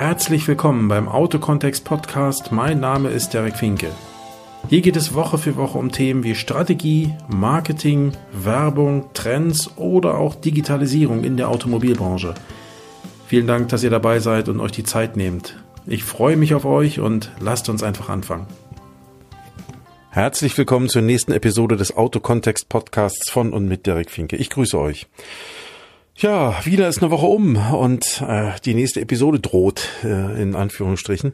[0.00, 2.52] Herzlich willkommen beim Autokontext Podcast.
[2.52, 3.90] Mein Name ist Derek Finke.
[4.70, 10.36] Hier geht es Woche für Woche um Themen wie Strategie, Marketing, Werbung, Trends oder auch
[10.36, 12.32] Digitalisierung in der Automobilbranche.
[13.26, 15.62] Vielen Dank, dass ihr dabei seid und euch die Zeit nehmt.
[15.86, 18.46] Ich freue mich auf euch und lasst uns einfach anfangen.
[20.08, 24.36] Herzlich willkommen zur nächsten Episode des Autokontext Podcasts von und mit Derek Finke.
[24.36, 25.08] Ich grüße euch.
[26.20, 31.32] Ja, wieder ist eine Woche um und äh, die nächste Episode droht, äh, in Anführungsstrichen.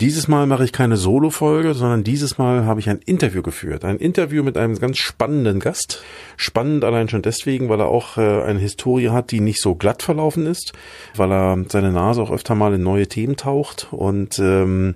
[0.00, 3.84] Dieses Mal mache ich keine Solo-Folge, sondern dieses Mal habe ich ein Interview geführt.
[3.84, 6.02] Ein Interview mit einem ganz spannenden Gast.
[6.38, 10.02] Spannend allein schon deswegen, weil er auch äh, eine Historie hat, die nicht so glatt
[10.02, 10.72] verlaufen ist,
[11.14, 14.94] weil er seine Nase auch öfter mal in neue Themen taucht und ähm,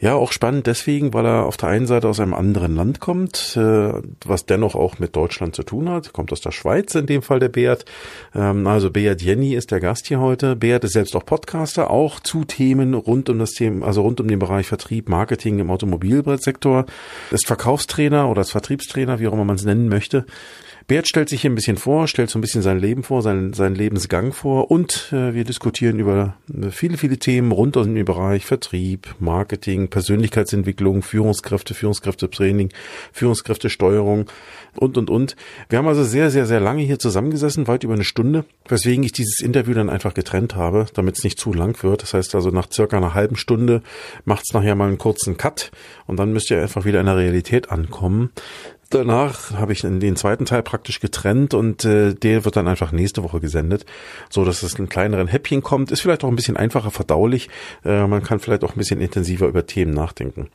[0.00, 3.58] ja, auch spannend deswegen, weil er auf der einen Seite aus einem anderen Land kommt,
[3.58, 3.92] äh,
[4.24, 6.14] was dennoch auch mit Deutschland zu tun hat.
[6.14, 7.84] Kommt aus der Schweiz in dem Fall der Beat.
[8.34, 10.56] Ähm, also Beat Jenny ist der Gast hier heute.
[10.56, 14.28] Beat ist selbst auch Podcaster, auch zu Themen rund um das Thema, also rund um
[14.28, 16.86] den Bereich Vertrieb, Marketing im Automobilsektor,
[17.30, 20.26] ist Verkaufstrainer oder ist Vertriebstrainer, wie auch immer man es nennen möchte.
[20.90, 23.52] Bert stellt sich hier ein bisschen vor, stellt so ein bisschen sein Leben vor, seinen,
[23.52, 28.04] seinen Lebensgang vor und äh, wir diskutieren über äh, viele, viele Themen rund um den
[28.04, 32.70] Bereich Vertrieb, Marketing, Persönlichkeitsentwicklung, Führungskräfte, Führungskräftetraining,
[33.12, 34.28] Führungskräftesteuerung
[34.74, 35.36] und, und, und.
[35.68, 39.12] Wir haben also sehr, sehr, sehr lange hier zusammengesessen, weit über eine Stunde, weswegen ich
[39.12, 42.02] dieses Interview dann einfach getrennt habe, damit es nicht zu lang wird.
[42.02, 43.82] Das heißt also nach circa einer halben Stunde
[44.24, 45.70] macht es nachher mal einen kurzen Cut
[46.08, 48.30] und dann müsst ihr einfach wieder in der Realität ankommen
[48.90, 53.22] danach habe ich den zweiten Teil praktisch getrennt und äh, der wird dann einfach nächste
[53.22, 53.86] Woche gesendet,
[54.28, 55.90] so dass es in kleineren Häppchen kommt.
[55.90, 57.48] Ist vielleicht auch ein bisschen einfacher verdaulich.
[57.84, 60.48] Äh, man kann vielleicht auch ein bisschen intensiver über Themen nachdenken.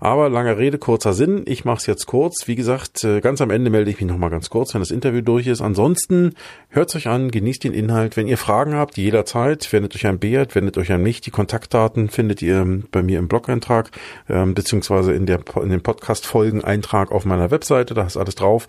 [0.00, 1.44] Aber lange Rede, kurzer Sinn.
[1.46, 2.46] Ich mache es jetzt kurz.
[2.46, 5.22] Wie gesagt, äh, ganz am Ende melde ich mich nochmal ganz kurz, wenn das Interview
[5.22, 5.60] durch ist.
[5.60, 6.34] Ansonsten
[6.68, 8.16] hört euch an, genießt den Inhalt.
[8.16, 11.20] Wenn ihr Fragen habt, jederzeit, wendet euch an Beat, wendet euch an mich.
[11.20, 13.90] Die Kontaktdaten findet ihr ähm, bei mir im Blog-Eintrag,
[14.28, 17.75] ähm, beziehungsweise in, der, in den Podcast-Folgen-Eintrag auf meiner Website.
[17.76, 18.68] Webseite, da ist alles drauf,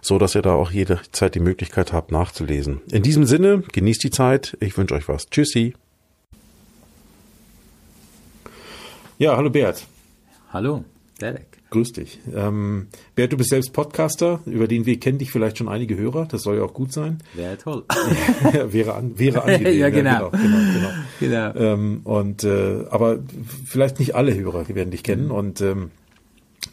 [0.00, 2.80] so dass ihr da auch jede Zeit die Möglichkeit habt nachzulesen.
[2.90, 4.56] In diesem Sinne, genießt die Zeit.
[4.60, 5.28] Ich wünsche euch was.
[5.28, 5.74] Tschüssi.
[9.18, 9.86] Ja, hallo Bert.
[10.52, 10.84] Hallo,
[11.20, 11.46] Derek.
[11.70, 12.20] Grüß dich.
[12.34, 16.26] Ähm, Bert, du bist selbst Podcaster, über den Weg kennen dich vielleicht schon einige Hörer,
[16.26, 17.18] das soll ja auch gut sein.
[17.34, 17.84] Wäre toll.
[18.54, 19.78] ja, wäre, an, wäre angenehm.
[19.78, 20.10] ja, genau.
[20.10, 20.88] Ja, genau, genau,
[21.20, 21.52] genau.
[21.52, 21.72] genau.
[21.72, 23.18] Ähm, und, äh, aber
[23.66, 25.32] vielleicht nicht alle Hörer werden dich kennen mhm.
[25.32, 25.90] und ähm,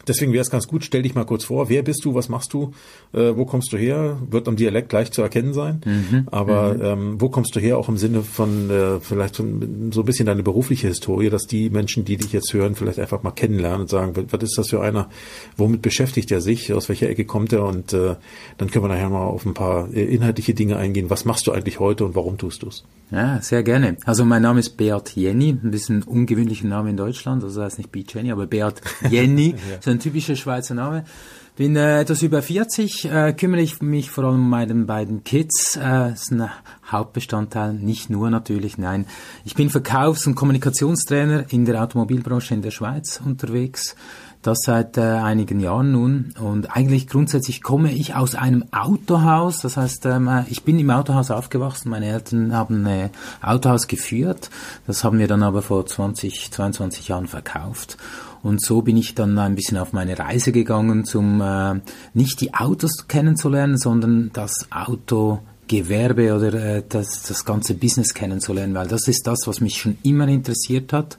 [0.06, 2.52] Deswegen wäre es ganz gut, stell dich mal kurz vor, wer bist du, was machst
[2.52, 2.72] du,
[3.12, 6.82] äh, wo kommst du her, wird am Dialekt gleich zu erkennen sein, mhm, aber mhm.
[6.82, 10.26] ähm, wo kommst du her, auch im Sinne von äh, vielleicht von, so ein bisschen
[10.26, 13.90] deine berufliche Historie, dass die Menschen, die dich jetzt hören, vielleicht einfach mal kennenlernen und
[13.90, 15.08] sagen, was ist das für einer,
[15.56, 17.64] womit beschäftigt er sich, aus welcher Ecke kommt er?
[17.64, 18.16] Und äh,
[18.58, 21.10] dann können wir nachher mal auf ein paar äh, inhaltliche Dinge eingehen.
[21.10, 22.84] Was machst du eigentlich heute und warum tust du es?
[23.10, 23.96] Ja, sehr gerne.
[24.04, 27.92] Also mein Name ist Beat Jenny, ein bisschen ungewöhnlicher Name in Deutschland, also heißt nicht
[27.92, 29.54] Beat Jenny, aber Beat Jenny.
[29.70, 31.04] ja ein typischer Schweizer Name.
[31.56, 35.76] Bin äh, etwas über 40, äh, kümmere ich mich vor allem um meine beiden Kids.
[35.76, 36.50] Äh, ist ein
[36.90, 39.06] Hauptbestandteil, nicht nur natürlich, nein.
[39.44, 43.94] Ich bin Verkaufs- und Kommunikationstrainer in der Automobilbranche in der Schweiz unterwegs.
[44.42, 46.34] Das seit äh, einigen Jahren nun.
[46.38, 49.60] Und eigentlich grundsätzlich komme ich aus einem Autohaus.
[49.60, 51.88] Das heißt, ähm, ich bin im Autohaus aufgewachsen.
[51.88, 54.50] Meine Eltern haben ein Autohaus geführt.
[54.88, 57.96] Das haben wir dann aber vor 20, 22 Jahren verkauft.
[58.44, 61.80] Und so bin ich dann ein bisschen auf meine Reise gegangen, zum äh,
[62.12, 68.86] nicht die Autos kennenzulernen, sondern das Autogewerbe oder äh, das, das ganze Business kennenzulernen, weil
[68.86, 71.16] das ist das, was mich schon immer interessiert hat.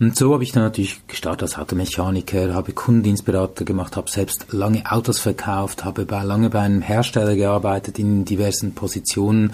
[0.00, 4.90] Und so habe ich dann natürlich gestartet als Automechaniker, habe Kundendienstberater gemacht, habe selbst lange
[4.90, 9.52] Autos verkauft, habe bei, lange bei einem Hersteller gearbeitet in diversen Positionen.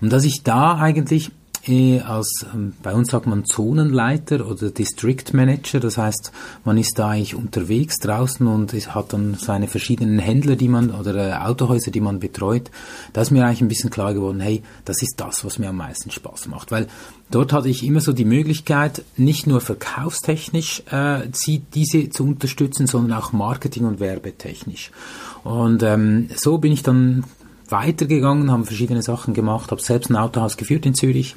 [0.00, 1.30] Und dass ich da eigentlich
[1.68, 6.32] eh als, ähm, bei uns sagt man Zonenleiter oder District Manager, das heißt,
[6.64, 11.14] man ist da eigentlich unterwegs draußen und hat dann seine verschiedenen Händler, die man, oder
[11.14, 12.70] äh, Autohäuser, die man betreut.
[13.12, 15.76] Da ist mir eigentlich ein bisschen klar geworden, hey, das ist das, was mir am
[15.76, 16.86] meisten Spaß macht, weil
[17.30, 22.86] dort hatte ich immer so die Möglichkeit, nicht nur verkaufstechnisch äh, sie, diese zu unterstützen,
[22.86, 24.90] sondern auch marketing- und werbetechnisch.
[25.42, 27.24] Und ähm, so bin ich dann
[27.74, 31.34] weitergegangen, haben verschiedene Sachen gemacht, habe selbst ein Autohaus geführt in Zürich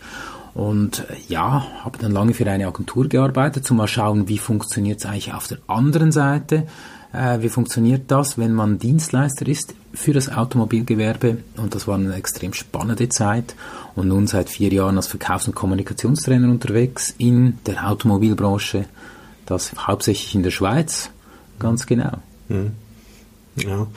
[0.53, 4.99] und äh, ja, habe dann lange für eine Agentur gearbeitet, zum mal schauen, wie funktioniert
[4.99, 6.67] es eigentlich auf der anderen Seite.
[7.13, 11.37] Äh, wie funktioniert das, wenn man Dienstleister ist für das Automobilgewerbe?
[11.57, 13.55] Und das war eine extrem spannende Zeit.
[13.95, 18.85] Und nun seit vier Jahren als Verkaufs- und Kommunikationstrainer unterwegs in der Automobilbranche.
[19.45, 21.09] Das hauptsächlich in der Schweiz,
[21.59, 22.17] ganz genau.
[22.49, 22.71] Mhm.
[23.65, 23.87] Ja,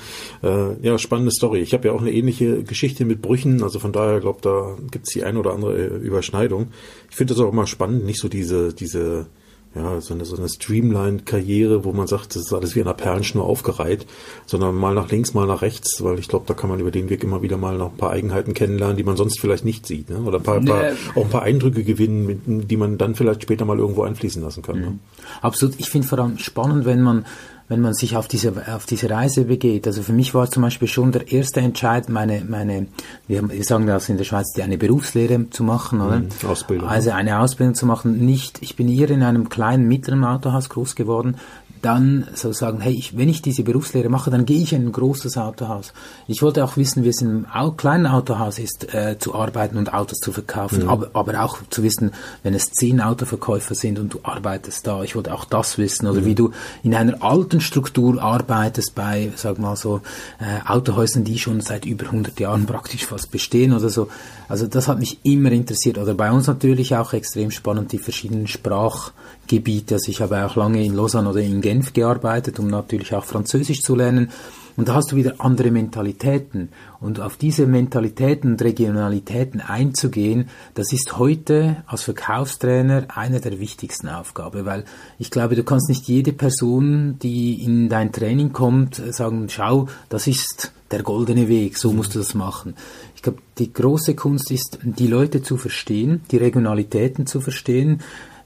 [0.43, 1.61] äh, ja, spannende Story.
[1.61, 5.13] Ich habe ja auch eine ähnliche Geschichte mit Brüchen, also von daher glaube da gibt's
[5.13, 6.69] die ein oder andere äh, Überschneidung.
[7.11, 9.27] Ich finde das auch immer spannend, nicht so diese diese
[9.75, 12.97] ja, so eine, so eine Streamline-Karriere, wo man sagt, das ist alles wie an einer
[12.97, 14.05] Perlenschnur aufgereiht,
[14.45, 17.09] sondern mal nach links, mal nach rechts, weil ich glaube, da kann man über den
[17.09, 20.11] Weg immer wieder mal noch ein paar Eigenheiten kennenlernen, die man sonst vielleicht nicht sieht,
[20.11, 20.19] ne?
[20.19, 20.71] oder ein paar, nee.
[20.71, 24.63] paar, auch ein paar Eindrücke gewinnen, die man dann vielleicht später mal irgendwo einfließen lassen
[24.63, 24.81] kann.
[24.81, 24.87] Ne?
[24.87, 24.93] Mhm.
[24.93, 24.99] Ne?
[25.41, 25.77] Absolut.
[25.79, 27.25] Ich finde vor allem spannend, wenn man
[27.71, 29.87] wenn man sich auf diese, auf diese Reise begeht.
[29.87, 32.89] Also für mich war zum Beispiel schon der erste Entscheid, meine, meine,
[33.29, 36.19] wir, wir sagen das in der Schweiz, die eine Berufslehre zu machen, oder?
[36.19, 36.89] Mhm, Ausbildung.
[36.89, 38.27] Also eine Ausbildung zu machen.
[38.27, 41.37] Nicht, ich bin hier in einem kleinen, mittleren Autohaus groß geworden
[41.83, 44.93] dann so sagen, hey, ich, wenn ich diese Berufslehre mache, dann gehe ich in ein
[44.93, 45.93] großes Autohaus.
[46.27, 49.93] Ich wollte auch wissen, wie es in einem kleinen Autohaus ist, äh, zu arbeiten und
[49.93, 50.89] Autos zu verkaufen, mhm.
[50.89, 52.13] aber, aber auch zu wissen,
[52.43, 56.21] wenn es zehn Autoverkäufer sind und du arbeitest da, ich wollte auch das wissen, oder
[56.21, 56.27] mhm.
[56.27, 56.51] wie du
[56.83, 60.01] in einer alten Struktur arbeitest bei, sag mal so,
[60.39, 64.09] äh, Autohäusern, die schon seit über 100 Jahren praktisch fast bestehen oder so.
[64.49, 65.97] Also das hat mich immer interessiert.
[65.97, 69.95] Oder bei uns natürlich auch extrem spannend, die verschiedenen Sprachgebiete.
[69.95, 73.81] Also ich habe auch lange in Lausanne oder in Genf gearbeitet, um natürlich auch Französisch
[73.81, 74.31] zu lernen.
[74.77, 76.71] Und da hast du wieder andere Mentalitäten.
[77.01, 84.09] Und auf diese Mentalitäten und Regionalitäten einzugehen, das ist heute als Verkaufstrainer eine der wichtigsten
[84.09, 84.85] Aufgaben, weil
[85.19, 90.27] ich glaube, du kannst nicht jede Person, die in dein Training kommt, sagen, schau, das
[90.27, 92.75] ist der goldene Weg, so musst du das machen.
[93.15, 98.01] Ich glaube, die große Kunst ist, die Leute zu verstehen, die Regionalitäten zu verstehen,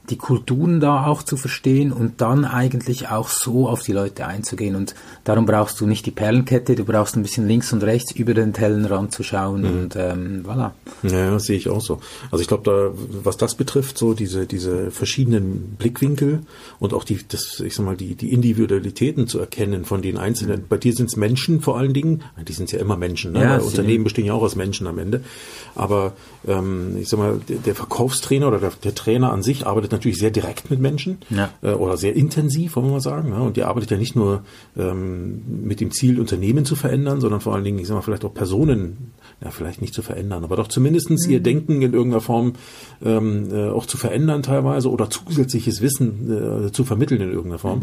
[0.09, 4.75] die Kulturen da auch zu verstehen und dann eigentlich auch so auf die Leute einzugehen.
[4.75, 8.33] Und darum brauchst du nicht die Perlenkette, du brauchst ein bisschen links und rechts über
[8.33, 9.67] den Tellenrand zu schauen mhm.
[9.67, 10.71] und ähm, voilà.
[11.03, 11.99] Ja, sehe ich auch so.
[12.31, 16.41] Also ich glaube, da, was das betrifft, so diese, diese verschiedenen Blickwinkel
[16.79, 20.61] und auch die, das, ich sag mal, die, die Individualitäten zu erkennen von den Einzelnen.
[20.61, 20.67] Mhm.
[20.69, 23.41] Bei dir sind es Menschen vor allen Dingen, die sind ja immer Menschen, ne?
[23.41, 25.21] Ja, Unternehmen bestehen ja auch aus Menschen am Ende.
[25.73, 26.13] Aber
[26.47, 30.17] ähm, ich sag mal, der, der Verkaufstrainer oder der, der Trainer an sich arbeitet natürlich
[30.17, 31.49] sehr direkt mit Menschen ja.
[31.61, 33.29] äh, oder sehr intensiv, wollen wir mal sagen.
[33.29, 33.39] Ja?
[33.39, 34.43] Und die arbeitet ja nicht nur
[34.77, 38.25] ähm, mit dem Ziel, Unternehmen zu verändern, sondern vor allen Dingen, ich sag mal, vielleicht
[38.25, 39.13] auch Personen
[39.43, 41.33] ja, vielleicht nicht zu verändern, aber doch zumindestens mhm.
[41.33, 42.53] ihr Denken in irgendeiner Form
[43.03, 47.79] ähm, äh, auch zu verändern teilweise oder zusätzliches Wissen äh, zu vermitteln in irgendeiner Form.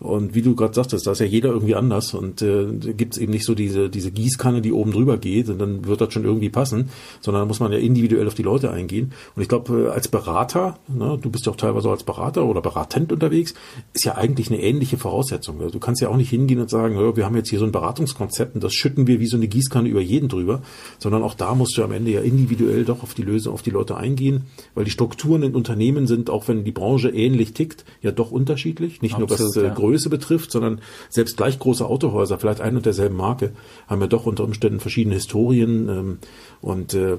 [0.00, 0.06] Mhm.
[0.06, 2.66] Und wie du gerade sagtest, da ist ja jeder irgendwie anders und äh,
[2.96, 6.00] gibt es eben nicht so diese, diese Gießkanne, die oben drüber geht und dann wird
[6.00, 6.90] das schon irgendwie passen,
[7.20, 9.12] sondern da muss man ja individuell auf die Leute eingehen.
[9.36, 12.60] Und ich glaube, äh, als Berater, ne, du bist ja auch teilweise als Berater oder
[12.60, 13.54] Beratent unterwegs,
[13.92, 15.60] ist ja eigentlich eine ähnliche Voraussetzung.
[15.60, 17.72] Also du kannst ja auch nicht hingehen und sagen, wir haben jetzt hier so ein
[17.72, 20.62] Beratungskonzept und das schütten wir wie so eine Gießkanne über jeden drüber,
[20.98, 23.70] sondern auch da musst du am Ende ja individuell doch auf die Lösung, auf die
[23.70, 24.44] Leute eingehen,
[24.74, 29.02] weil die Strukturen in Unternehmen sind, auch wenn die Branche ähnlich tickt, ja doch unterschiedlich.
[29.02, 29.74] Nicht Absolut, nur was äh, ja.
[29.74, 33.52] Größe betrifft, sondern selbst gleich große Autohäuser, vielleicht ein und derselben Marke,
[33.86, 36.18] haben ja doch unter Umständen verschiedene Historien ähm,
[36.60, 37.16] und äh,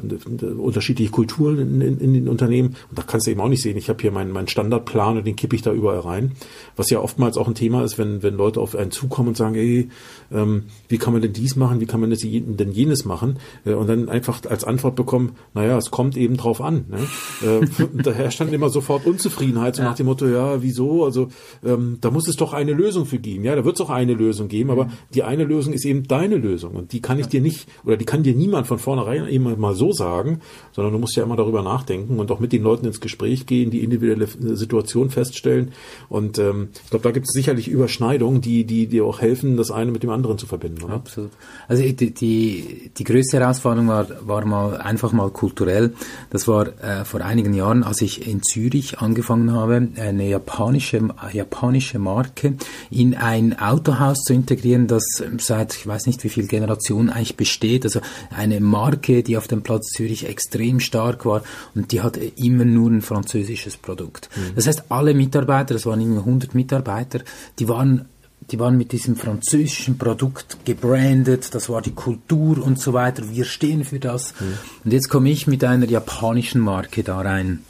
[0.57, 2.75] unterschiedliche Kulturen in, in, in, den Unternehmen.
[2.89, 5.25] Und da kannst du eben auch nicht sehen, ich habe hier meinen, meinen Standardplan und
[5.25, 6.33] den kippe ich da überall rein.
[6.75, 9.55] Was ja oftmals auch ein Thema ist, wenn, wenn Leute auf einen zukommen und sagen,
[9.55, 9.89] ey,
[10.31, 13.39] ähm, wie kann man denn dies machen, wie kann man denn jenes machen?
[13.65, 16.85] Äh, und dann einfach als Antwort bekommen, naja, es kommt eben drauf an.
[16.89, 16.97] Ne?
[17.37, 17.61] Äh,
[17.93, 19.89] da herrscht dann immer sofort Unzufriedenheit, so ja.
[19.89, 21.05] nach dem Motto, ja, wieso?
[21.05, 21.27] Also
[21.63, 23.43] ähm, da muss es doch eine Lösung für geben.
[23.43, 24.91] Ja, da wird es auch eine Lösung geben, aber mhm.
[25.13, 28.05] die eine Lösung ist eben deine Lösung und die kann ich dir nicht oder die
[28.05, 30.39] kann dir niemand von vornherein immer mal so sagen,
[30.71, 33.69] sondern du musst ja immer darüber nachdenken und auch mit den Leuten ins Gespräch gehen,
[33.69, 35.71] die individuelle Situation feststellen.
[36.09, 39.71] Und ähm, ich glaube, da gibt es sicherlich Überschneidungen, die, die dir auch helfen, das
[39.71, 40.83] eine mit dem anderen zu verbinden.
[40.83, 40.95] Oder?
[40.95, 41.31] Absolut.
[41.67, 45.93] Also die, die, die größte Herausforderung war, war mal einfach mal kulturell.
[46.29, 51.99] Das war äh, vor einigen Jahren, als ich in Zürich angefangen habe, eine japanische, japanische
[51.99, 52.55] Marke
[52.89, 55.03] in ein Autohaus zu integrieren, das
[55.37, 57.85] seit ich weiß nicht wie viel Generationen eigentlich besteht.
[57.85, 58.01] Also
[58.35, 61.43] eine Marke, die auf dem Platz Zürich extrem stark war
[61.75, 64.29] und die hatte immer nur ein französisches Produkt.
[64.35, 64.55] Mhm.
[64.55, 67.19] Das heißt, alle Mitarbeiter, das waren immer 100 Mitarbeiter,
[67.59, 68.05] die waren
[68.41, 73.45] die waren mit diesem französischen Produkt gebrandet, das war die Kultur und so weiter, wir
[73.45, 74.33] stehen für das.
[74.39, 74.57] Mhm.
[74.85, 77.63] Und jetzt komme ich mit einer japanischen Marke da rein.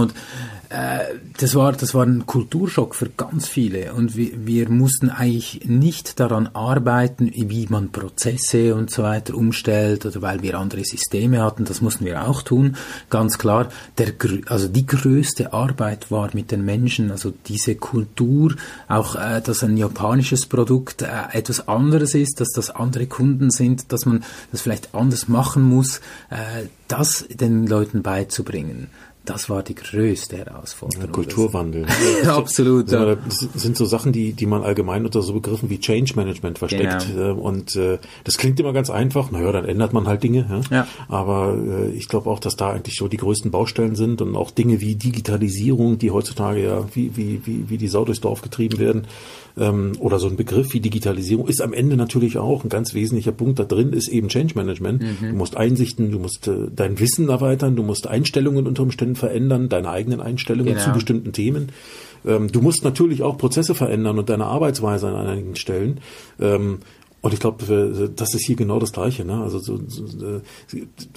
[0.00, 0.14] Und
[0.70, 5.62] äh, das war das war ein Kulturschock für ganz viele und wir, wir mussten eigentlich
[5.64, 11.42] nicht daran arbeiten, wie man Prozesse und so weiter umstellt oder weil wir andere Systeme
[11.42, 12.76] hatten, das mussten wir auch tun,
[13.10, 13.68] ganz klar.
[13.98, 14.12] Der,
[14.46, 18.54] also die größte Arbeit war mit den Menschen, also diese Kultur,
[18.86, 23.90] auch äh, dass ein japanisches Produkt äh, etwas anderes ist, dass das andere Kunden sind,
[23.90, 25.98] dass man das vielleicht anders machen muss,
[26.30, 28.88] äh, das den Leuten beizubringen.
[29.24, 31.06] Das war die größte Herausforderung.
[31.06, 31.86] Ja, Kulturwandel.
[32.26, 32.90] Absolut.
[32.90, 33.14] Ja.
[33.14, 37.06] Das sind so Sachen, die, die man allgemein unter so Begriffen wie Change Management versteckt.
[37.14, 37.34] Genau.
[37.34, 39.30] Und äh, das klingt immer ganz einfach.
[39.30, 40.46] Naja, dann ändert man halt Dinge.
[40.70, 40.76] Ja?
[40.76, 40.86] ja.
[41.08, 44.50] Aber äh, ich glaube auch, dass da eigentlich so die größten Baustellen sind und auch
[44.50, 48.78] Dinge wie Digitalisierung, die heutzutage ja wie, wie, wie, wie die Sau durchs Dorf getrieben
[48.78, 49.06] werden.
[49.60, 53.32] Ähm, oder so ein Begriff wie Digitalisierung ist am Ende natürlich auch ein ganz wesentlicher
[53.32, 55.02] Punkt da drin, ist eben Change Management.
[55.02, 55.28] Mhm.
[55.32, 59.68] Du musst Einsichten, du musst äh, dein Wissen erweitern, du musst Einstellungen unter Umständen verändern,
[59.68, 60.84] deine eigenen Einstellungen genau.
[60.86, 61.68] zu bestimmten Themen.
[62.26, 66.00] Ähm, du musst natürlich auch Prozesse verändern und deine Arbeitsweise an einigen Stellen.
[66.40, 66.78] Ähm,
[67.22, 69.24] und ich glaube, das ist hier genau das Gleiche.
[69.24, 69.42] Ne?
[69.42, 70.40] Also so, so,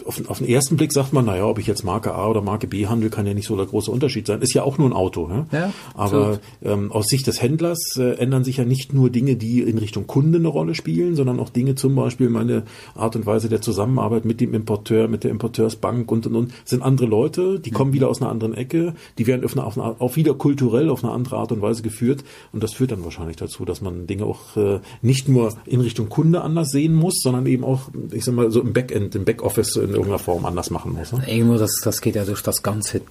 [0.05, 2.67] auf, auf den ersten Blick sagt man, naja, ob ich jetzt Marke A oder Marke
[2.67, 4.41] B handle, kann ja nicht so der große Unterschied sein.
[4.41, 5.29] Ist ja auch nur ein Auto.
[5.29, 5.45] Ja?
[5.51, 9.61] ja Aber ähm, aus Sicht des Händlers äh, ändern sich ja nicht nur Dinge, die
[9.61, 12.63] in Richtung Kunde eine Rolle spielen, sondern auch Dinge, zum Beispiel meine
[12.95, 16.83] Art und Weise der Zusammenarbeit mit dem Importeur, mit der Importeursbank und und und, sind
[16.83, 20.01] andere Leute, die kommen wieder aus einer anderen Ecke, die werden auf eine, auf eine,
[20.01, 22.23] auch wieder kulturell auf eine andere Art und Weise geführt.
[22.51, 25.92] Und das führt dann wahrscheinlich dazu, dass man Dinge auch äh, nicht nur in Richtung
[25.93, 27.81] Richtung Kunde anders sehen muss, sondern eben auch,
[28.11, 31.11] ich sag mal, so im Backend, im Backoffice in irgendeiner Form anders machen muss.
[31.11, 31.21] Ne?
[31.27, 33.01] Irgendwo, das, das geht ja durch das ganze,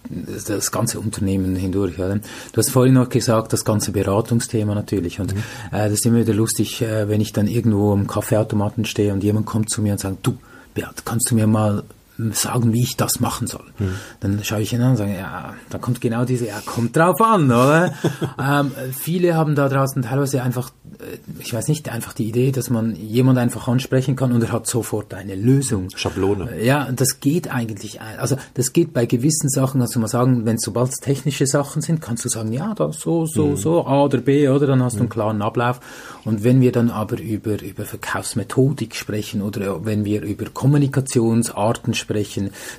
[0.48, 1.96] das ganze Unternehmen hindurch.
[1.96, 2.12] Ja.
[2.12, 2.22] Du
[2.56, 5.20] hast vorhin noch gesagt, das ganze Beratungsthema natürlich.
[5.20, 5.42] Und mhm.
[5.70, 9.22] äh, das ist immer wieder lustig, äh, wenn ich dann irgendwo am Kaffeeautomaten stehe und
[9.22, 10.34] jemand kommt zu mir und sagt, du,
[10.74, 11.84] Beat, kannst du mir mal
[12.32, 13.64] sagen, wie ich das machen soll.
[13.78, 13.94] Mhm.
[14.20, 17.20] Dann schaue ich ihn an und sage, ja, da kommt genau diese, ja, kommt drauf
[17.20, 17.92] an, oder?
[18.40, 22.70] ähm, viele haben da draußen teilweise einfach, äh, ich weiß nicht, einfach die Idee, dass
[22.70, 25.88] man jemand einfach ansprechen kann und er hat sofort eine Lösung.
[25.94, 26.52] Schablone.
[26.52, 30.58] Äh, ja, das geht eigentlich, also das geht bei gewissen Sachen, also man sagen, wenn
[30.58, 33.56] sobald es technische Sachen sind, kannst du sagen, ja, das so, so, mhm.
[33.56, 34.66] so, A oder B, oder?
[34.66, 35.12] Dann hast du einen mhm.
[35.12, 35.80] klaren Ablauf.
[36.24, 42.11] Und wenn wir dann aber über, über Verkaufsmethodik sprechen oder wenn wir über Kommunikationsarten sprechen,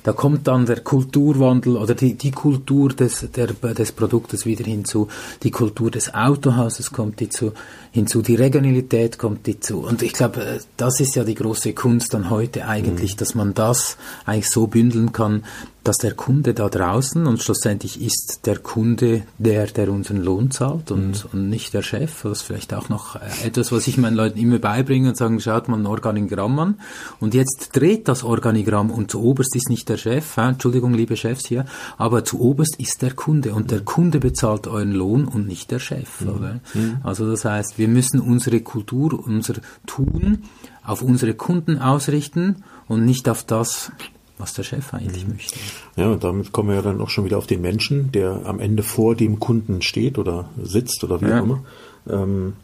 [0.02, 5.08] da kommt dann der Kulturwandel oder die, die Kultur des, der, des Produktes wieder hinzu,
[5.42, 7.52] die Kultur des Autohauses kommt hinzu,
[7.92, 9.80] hinzu, die Regionalität kommt hinzu.
[9.80, 13.18] Und ich glaube, das ist ja die große Kunst dann heute eigentlich, mhm.
[13.18, 15.44] dass man das eigentlich so bündeln kann,
[15.84, 20.90] dass der Kunde da draußen und schlussendlich ist der Kunde der, der unseren Lohn zahlt
[20.90, 21.30] und, mhm.
[21.32, 22.22] und nicht der Chef.
[22.22, 25.40] Das ist vielleicht auch noch äh, etwas, was ich meinen Leuten immer beibringe und sagen,
[25.40, 26.80] schaut mal ein Organigramm an
[27.20, 31.16] und jetzt dreht das Organigramm und zu oberst ist nicht der Chef, äh, Entschuldigung, liebe
[31.16, 31.66] Chefs hier,
[31.98, 35.80] aber zu oberst ist der Kunde und der Kunde bezahlt euren Lohn und nicht der
[35.80, 36.22] Chef.
[36.22, 36.28] Mhm.
[36.28, 36.60] Oder?
[36.72, 36.96] Mhm.
[37.02, 39.54] Also das heißt, wir müssen unsere Kultur, unser
[39.86, 40.44] Tun
[40.82, 43.90] auf unsere Kunden ausrichten und nicht auf das,
[44.38, 45.58] was der Chef eigentlich möchte.
[45.96, 48.58] Ja, und damit kommen wir ja dann auch schon wieder auf den Menschen, der am
[48.58, 51.40] Ende vor dem Kunden steht oder sitzt oder wie ja.
[51.40, 51.64] auch immer.
[52.08, 52.54] Ähm,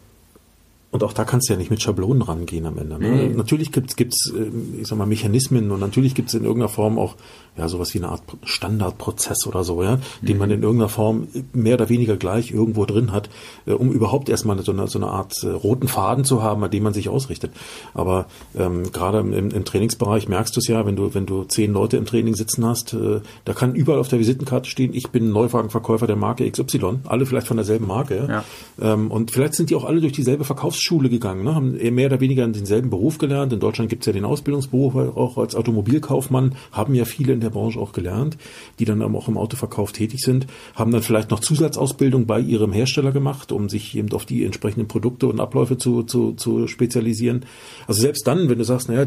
[0.93, 2.99] und auch da kannst du ja nicht mit Schablonen rangehen am Ende.
[2.99, 3.09] Ne?
[3.09, 3.29] Nee.
[3.29, 6.99] Natürlich gibt es, äh, ich sag mal, Mechanismen und natürlich gibt es in irgendeiner Form
[6.99, 7.15] auch
[7.57, 10.27] ja sowas wie eine Art Standardprozess oder so, ja, mhm.
[10.27, 13.31] den man in irgendeiner Form mehr oder weniger gleich irgendwo drin hat,
[13.67, 16.71] äh, um überhaupt erstmal so eine, so eine Art äh, roten Faden zu haben, an
[16.71, 17.53] dem man sich ausrichtet.
[17.95, 18.27] Aber
[18.57, 21.97] ähm, gerade im, im Trainingsbereich merkst du es ja, wenn du wenn du zehn Leute
[21.97, 26.07] im Training sitzen hast, äh, da kann überall auf der Visitenkarte stehen, ich bin Neuwagenverkäufer
[26.07, 28.45] der Marke XY, alle vielleicht von derselben Marke, ja.
[28.81, 31.55] Ähm, und vielleicht sind die auch alle durch dieselbe Verkaufs Berufsschule gegangen, ne?
[31.55, 33.53] haben mehr oder weniger denselben Beruf gelernt.
[33.53, 37.51] In Deutschland gibt es ja den Ausbildungsberuf auch als Automobilkaufmann, haben ja viele in der
[37.51, 38.37] Branche auch gelernt,
[38.79, 43.13] die dann auch im Autoverkauf tätig sind, haben dann vielleicht noch Zusatzausbildung bei ihrem Hersteller
[43.13, 47.47] gemacht, um sich eben auf die entsprechenden Produkte und Abläufe zu, zu, zu spezialisieren.
[47.87, 49.07] Also selbst dann, wenn du sagst, naja,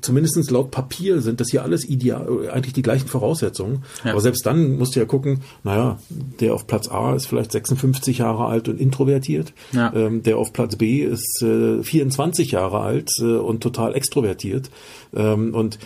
[0.00, 3.84] zumindest laut Papier sind das hier alles ideal, eigentlich die gleichen Voraussetzungen.
[4.04, 4.12] Ja.
[4.12, 5.98] Aber selbst dann musst du ja gucken, naja,
[6.40, 9.92] der auf Platz A ist vielleicht 56 Jahre alt und introvertiert, ja.
[9.94, 14.70] ähm, der auf Platz B ist äh, 24 Jahre alt äh, und total extrovertiert.
[15.14, 15.78] Ähm, und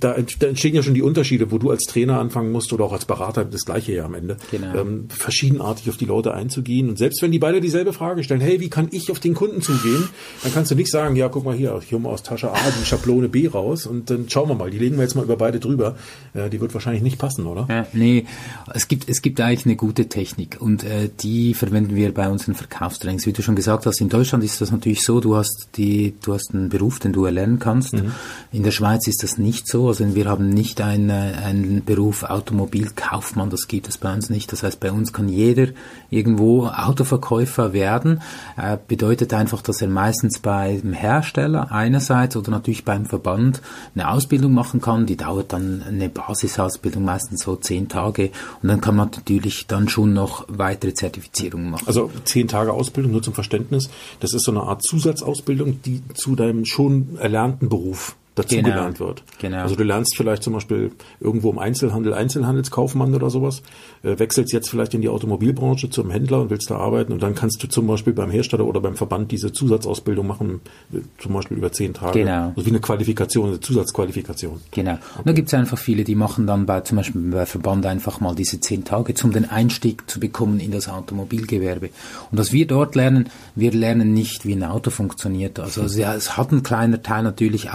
[0.00, 3.04] da, entstehen ja schon die Unterschiede, wo du als Trainer anfangen musst oder auch als
[3.04, 4.36] Berater das gleiche ja am Ende.
[4.50, 4.74] Genau.
[4.74, 6.88] Ähm, verschiedenartig auf die Leute einzugehen.
[6.88, 9.62] Und selbst wenn die beide dieselbe Frage stellen, hey, wie kann ich auf den Kunden
[9.62, 10.08] zugehen?
[10.42, 12.56] Dann kannst du nicht sagen, ja, guck mal hier, ich hole mal aus Tasche A
[12.80, 15.36] die Schablone B raus und dann schauen wir mal, die legen wir jetzt mal über
[15.36, 15.96] beide drüber.
[16.34, 17.66] Äh, die wird wahrscheinlich nicht passen, oder?
[17.68, 18.26] Ja, nee,
[18.74, 22.54] es gibt, es gibt eigentlich eine gute Technik und äh, die verwenden wir bei unseren
[22.54, 23.26] Verkaufstrainings.
[23.26, 26.34] Wie du schon gesagt hast, in Deutschland ist das natürlich so, du hast die, du
[26.34, 27.94] hast einen Beruf, den du erlernen kannst.
[27.94, 28.12] Mhm.
[28.52, 29.88] In der Schweiz ist das nicht so.
[29.88, 34.52] Also wir haben nicht einen, einen Beruf Automobilkaufmann, das gibt es bei uns nicht.
[34.52, 35.68] Das heißt, bei uns kann jeder
[36.10, 38.20] irgendwo Autoverkäufer werden.
[38.58, 43.62] Äh, bedeutet einfach, dass er meistens beim Hersteller einerseits oder natürlich beim Verband
[43.94, 45.06] eine Ausbildung machen kann.
[45.06, 48.32] Die dauert dann eine Basisausbildung, meistens so zehn Tage.
[48.62, 51.86] Und dann kann man natürlich dann schon noch weitere Zertifizierungen machen.
[51.86, 53.88] Also zehn Tage Ausbildung, nur zum Verständnis.
[54.20, 59.08] Das ist so eine Art Zusatzausbildung, die zu deinem schon erlernten Beruf dazugelernt genau.
[59.08, 59.22] wird.
[59.40, 59.58] Genau.
[59.58, 63.62] Also du lernst vielleicht zum Beispiel irgendwo im Einzelhandel Einzelhandelskaufmann oder sowas,
[64.02, 67.34] äh, wechselst jetzt vielleicht in die Automobilbranche zum Händler und willst da arbeiten und dann
[67.34, 70.60] kannst du zum Beispiel beim Hersteller oder beim Verband diese Zusatzausbildung machen,
[70.92, 72.20] äh, zum Beispiel über zehn Tage.
[72.20, 72.52] Genau.
[72.56, 74.60] Also wie eine Qualifikation, eine Zusatzqualifikation.
[74.70, 74.92] Genau.
[74.92, 75.18] Okay.
[75.18, 78.20] Und da gibt es einfach viele, die machen dann bei zum Beispiel bei Verband einfach
[78.20, 81.90] mal diese zehn Tage, um den Einstieg zu bekommen in das Automobilgewerbe.
[82.30, 85.60] Und was wir dort lernen, wir lernen nicht, wie ein Auto funktioniert.
[85.60, 87.70] Also es hat einen kleinen Teil natürlich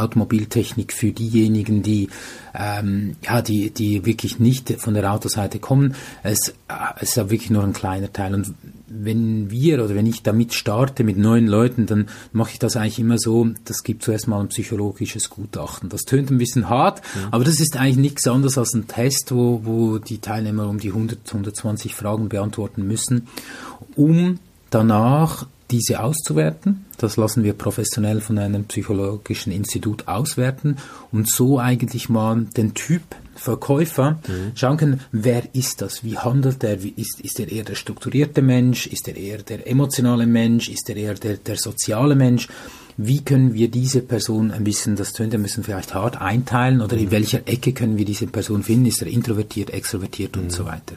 [0.48, 2.10] Automobiltechnik für diejenigen, die
[2.54, 5.96] ähm, ja, die, die wirklich nicht von der Autoseite kommen.
[6.24, 6.54] Es, äh,
[7.00, 8.34] es ist wirklich nur ein kleiner Teil.
[8.34, 8.56] Und
[8.88, 13.00] wenn wir oder wenn ich damit starte mit neuen Leuten, dann mache ich das eigentlich
[13.00, 15.90] immer so, das gibt zuerst mal ein psychologisches Gutachten.
[15.90, 17.28] Das tönt ein bisschen hart, mhm.
[17.32, 20.90] aber das ist eigentlich nichts anderes als ein Test, wo, wo die Teilnehmer um die
[20.90, 23.28] 100, 120 Fragen beantworten müssen,
[23.96, 24.40] um
[24.70, 26.86] danach diese auszuwerten.
[26.98, 30.78] Das lassen wir professionell von einem psychologischen Institut auswerten
[31.12, 33.04] und so eigentlich mal den Typ
[33.38, 34.52] Verkäufer mhm.
[34.56, 36.04] schauen können, wer ist das?
[36.04, 36.84] Wie handelt er?
[36.84, 38.88] Wie ist, ist er eher der strukturierte Mensch?
[38.88, 40.70] Ist er eher der emotionale Mensch?
[40.70, 42.48] Ist er eher der, der soziale Mensch?
[42.98, 46.96] Wie können wir diese Person ein bisschen, das tönt ein bisschen vielleicht hart, einteilen oder
[46.96, 47.04] mhm.
[47.04, 48.88] in welcher Ecke können wir diese Person finden?
[48.88, 50.44] Ist er introvertiert, extrovertiert mhm.
[50.44, 50.96] und so weiter?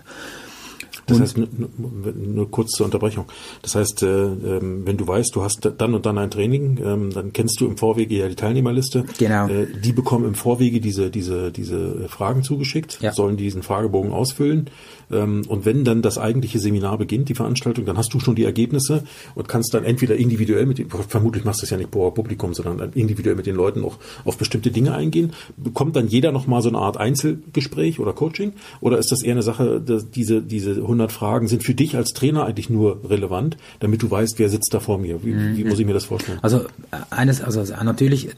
[1.10, 3.26] Das und heißt, nur, nur, kurz zur Unterbrechung.
[3.62, 7.10] Das heißt, äh, ähm, wenn du weißt, du hast dann und dann ein Training, ähm,
[7.12, 9.04] dann kennst du im Vorwege ja die Teilnehmerliste.
[9.18, 9.48] Genau.
[9.48, 13.12] Äh, die bekommen im Vorwege diese, diese, diese Fragen zugeschickt, ja.
[13.12, 14.70] sollen diesen Fragebogen ausfüllen.
[15.10, 18.44] Ähm, und wenn dann das eigentliche Seminar beginnt, die Veranstaltung, dann hast du schon die
[18.44, 22.54] Ergebnisse und kannst dann entweder individuell mit, vermutlich machst du es ja nicht pro Publikum,
[22.54, 25.32] sondern individuell mit den Leuten auch auf bestimmte Dinge eingehen.
[25.56, 28.52] Bekommt dann jeder nochmal so eine Art Einzelgespräch oder Coaching?
[28.80, 29.80] Oder ist das eher eine Sache,
[30.14, 34.38] diese, diese 100 Fragen sind für dich als Trainer eigentlich nur relevant, damit du weißt,
[34.38, 35.24] wer sitzt da vor mir?
[35.24, 35.70] Wie, wie mhm.
[35.70, 36.38] muss ich mir das vorstellen?
[36.42, 36.66] Also
[37.10, 38.30] eines, also natürlich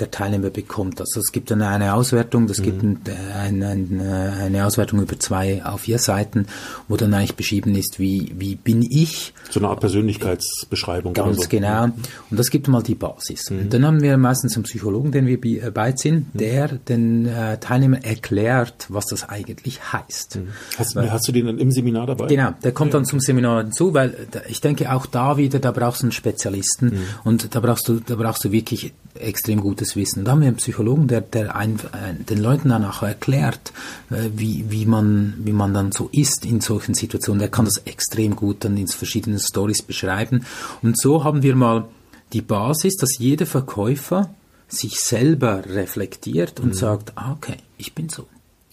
[0.00, 1.00] der Teilnehmer bekommt.
[1.00, 2.64] Also es gibt dann eine Auswertung, das mhm.
[2.64, 3.00] gibt ein,
[3.32, 6.46] ein, ein, eine Auswertung über zwei auf vier Seiten,
[6.88, 9.34] wo dann eigentlich beschrieben ist, wie, wie bin ich.
[9.50, 11.12] So eine Art Persönlichkeitsbeschreibung.
[11.12, 11.48] Ganz so.
[11.48, 11.84] genau.
[11.84, 11.96] Und
[12.30, 13.50] das gibt mal die Basis.
[13.50, 13.58] Mhm.
[13.60, 16.38] Und dann haben wir meistens einen Psychologen, den wir äh, beiziehen, mhm.
[16.38, 20.36] der den äh, Teilnehmer erklärt, was das eigentlich heißt.
[20.36, 20.48] Mhm.
[20.76, 22.26] Hast, weil, hast, du den dann im Seminar dabei?
[22.26, 22.98] Genau, der kommt ja.
[22.98, 24.16] dann zum Seminar hinzu, weil
[24.48, 27.02] ich denke auch da wieder, da brauchst du einen Spezialisten mhm.
[27.22, 30.24] und da brauchst du, da brauchst du wirklich extrem gutes Wissen.
[30.24, 33.72] Da haben wir einen Psychologen, der, der ein, äh, den Leuten dann auch erklärt,
[34.10, 37.38] äh, wie, wie, man, wie man dann so ist in solchen Situationen.
[37.38, 40.44] Der kann das extrem gut dann in verschiedenen Stories beschreiben.
[40.82, 41.86] Und so haben wir mal
[42.32, 44.30] die Basis, dass jeder Verkäufer
[44.68, 46.74] sich selber reflektiert und mhm.
[46.74, 48.26] sagt, ah, okay, ich bin so.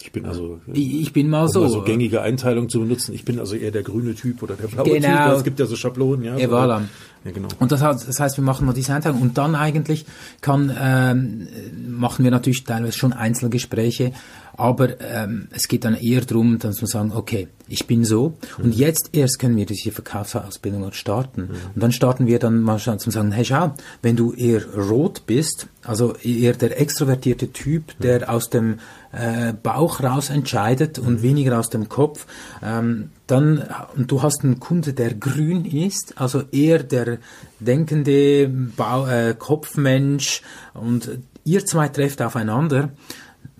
[0.03, 1.67] Ich bin also ich, ich bin mal so.
[1.67, 3.13] so gängige Einteilung zu benutzen.
[3.13, 5.27] Ich bin also eher der grüne Typ oder der blaue genau.
[5.27, 5.37] Typ.
[5.37, 6.37] Es gibt ja so Schablonen, ja.
[6.37, 6.85] ja, so.
[7.23, 7.49] Ja genau.
[7.59, 10.05] Und das, heißt, das heißt, wir machen mal diese Einteilung und dann eigentlich
[10.41, 11.47] kann ähm,
[11.87, 14.13] machen wir natürlich teilweise schon Einzelgespräche,
[14.57, 18.65] aber ähm, es geht dann eher darum, dass wir sagen, okay, ich bin so mhm.
[18.65, 21.41] und jetzt erst können wir diese Verkaufsausbildung starten.
[21.41, 21.49] Mhm.
[21.75, 25.23] Und dann starten wir dann mal schon zu sagen, hey schau, wenn du eher rot
[25.25, 28.03] bist, also eher der extrovertierte Typ, mhm.
[28.03, 28.79] der aus dem
[29.11, 31.21] äh, Bauch raus entscheidet und mhm.
[31.21, 32.25] weniger aus dem Kopf,
[32.63, 33.65] ähm, dann
[33.95, 37.19] und du hast einen Kunde, der grün ist, also eher der
[37.59, 40.41] denkende Bau, äh, Kopfmensch
[40.73, 42.89] und ihr zwei trefft aufeinander,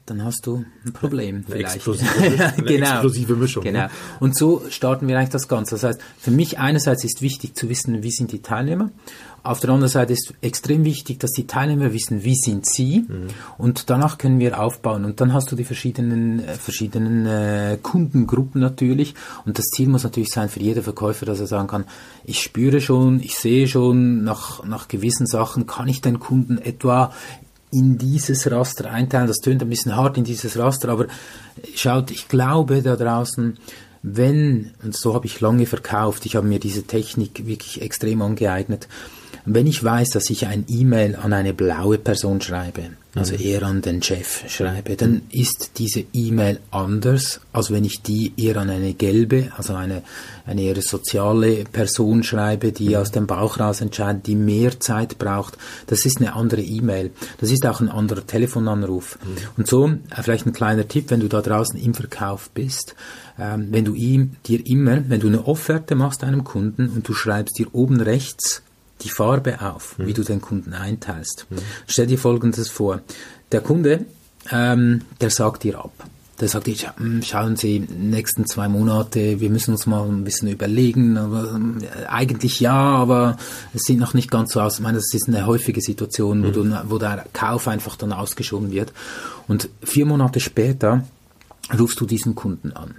[0.06, 1.76] dann hast du ein Problem eine vielleicht.
[1.76, 2.10] Explosive,
[2.58, 2.92] eine genau.
[2.92, 3.64] explosive Mischung.
[3.64, 3.88] Genau.
[4.20, 5.76] Und so starten wir eigentlich das Ganze.
[5.76, 8.92] Das heißt, für mich einerseits ist wichtig zu wissen, wie sind die Teilnehmer.
[9.44, 13.06] Auf der anderen Seite ist extrem wichtig, dass die Teilnehmer wissen, wie sind sie.
[13.08, 13.28] Mhm.
[13.58, 15.04] Und danach können wir aufbauen.
[15.04, 19.16] Und dann hast du die verschiedenen, äh, verschiedenen äh, Kundengruppen natürlich.
[19.46, 21.86] Und das Ziel muss natürlich sein für jeder Verkäufer, dass er sagen kann,
[22.24, 27.12] ich spüre schon, ich sehe schon nach, nach gewissen Sachen, kann ich den Kunden etwa
[27.72, 29.28] in dieses Raster einteilen.
[29.28, 31.08] Das tönt ein bisschen hart in dieses Raster, aber
[31.74, 33.58] schaut, ich glaube da draußen,
[34.04, 38.88] wenn, und so habe ich lange verkauft, ich habe mir diese Technik wirklich extrem angeeignet,
[39.46, 43.42] wenn ich weiß, dass ich ein E-Mail an eine blaue Person schreibe, also mhm.
[43.42, 48.58] eher an den Chef schreibe, dann ist diese E-Mail anders, als wenn ich die eher
[48.58, 50.04] an eine gelbe, also eine,
[50.46, 52.96] eine eher soziale Person schreibe, die mhm.
[52.96, 55.58] aus dem Bauch raus entscheidet, die mehr Zeit braucht.
[55.88, 57.12] Das ist eine andere E-Mail.
[57.40, 59.18] Das ist auch ein anderer Telefonanruf.
[59.24, 59.38] Mhm.
[59.58, 62.96] Und so, äh, vielleicht ein kleiner Tipp, wenn du da draußen im Verkauf bist,
[63.38, 67.14] ähm, wenn du ihm, dir immer, wenn du eine Offerte machst einem Kunden und du
[67.14, 68.62] schreibst dir oben rechts
[69.02, 70.08] die Farbe auf, mhm.
[70.08, 71.46] wie du den Kunden einteilst.
[71.50, 71.58] Mhm.
[71.88, 73.02] Stell dir Folgendes vor.
[73.52, 74.06] Der Kunde,
[74.52, 75.94] ähm, der sagt dir ab.
[76.42, 80.48] der sagt, ich, hm, schauen Sie, nächsten zwei Monate, wir müssen uns mal ein bisschen
[80.48, 83.38] überlegen, aber äh, eigentlich ja, aber
[83.74, 84.76] es sieht noch nicht ganz so aus.
[84.76, 86.54] Ich meine, das ist eine häufige Situation, wo, mhm.
[86.54, 88.92] du, wo der Kauf einfach dann ausgeschoben wird.
[89.48, 91.04] Und vier Monate später
[91.78, 92.96] rufst du diesen Kunden an,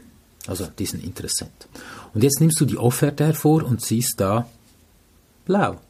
[0.46, 1.68] also diesen Interessent.
[2.14, 4.46] Und jetzt nimmst du die Offerte hervor und siehst da
[5.46, 5.80] blau.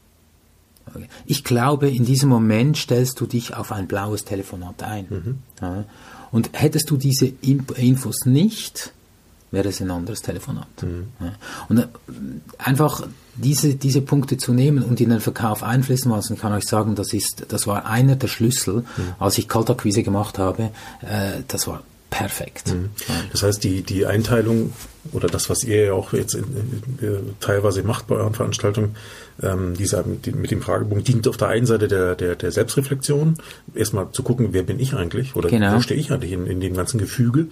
[1.26, 5.06] Ich glaube, in diesem Moment stellst du dich auf ein blaues Telefonat ein.
[5.08, 5.38] Mhm.
[5.60, 5.84] Ja.
[6.30, 8.92] Und hättest du diese Infos nicht,
[9.50, 10.82] wäre es ein anderes Telefonat.
[10.82, 11.08] Mhm.
[11.20, 11.32] Ja.
[11.68, 11.86] Und äh,
[12.58, 16.94] einfach diese, diese Punkte zu nehmen und in den Verkauf einfließen lassen, kann ich sagen,
[16.94, 19.14] das ist, das war einer der Schlüssel, mhm.
[19.18, 20.70] als ich Kaltakquise gemacht habe,
[21.02, 22.68] äh, das war perfekt.
[22.68, 22.90] Mhm.
[23.30, 24.72] Das heißt, die, die Einteilung
[25.10, 28.94] oder das, was ihr ja auch jetzt in, in, in, teilweise macht bei euren Veranstaltungen,
[29.42, 33.34] ähm, dieser, mit, mit dem Fragebogen dient auf der einen Seite der, der, der Selbstreflexion,
[33.74, 35.74] erstmal zu gucken, wer bin ich eigentlich oder genau.
[35.74, 37.48] wo stehe ich eigentlich in, in dem ganzen Gefüge,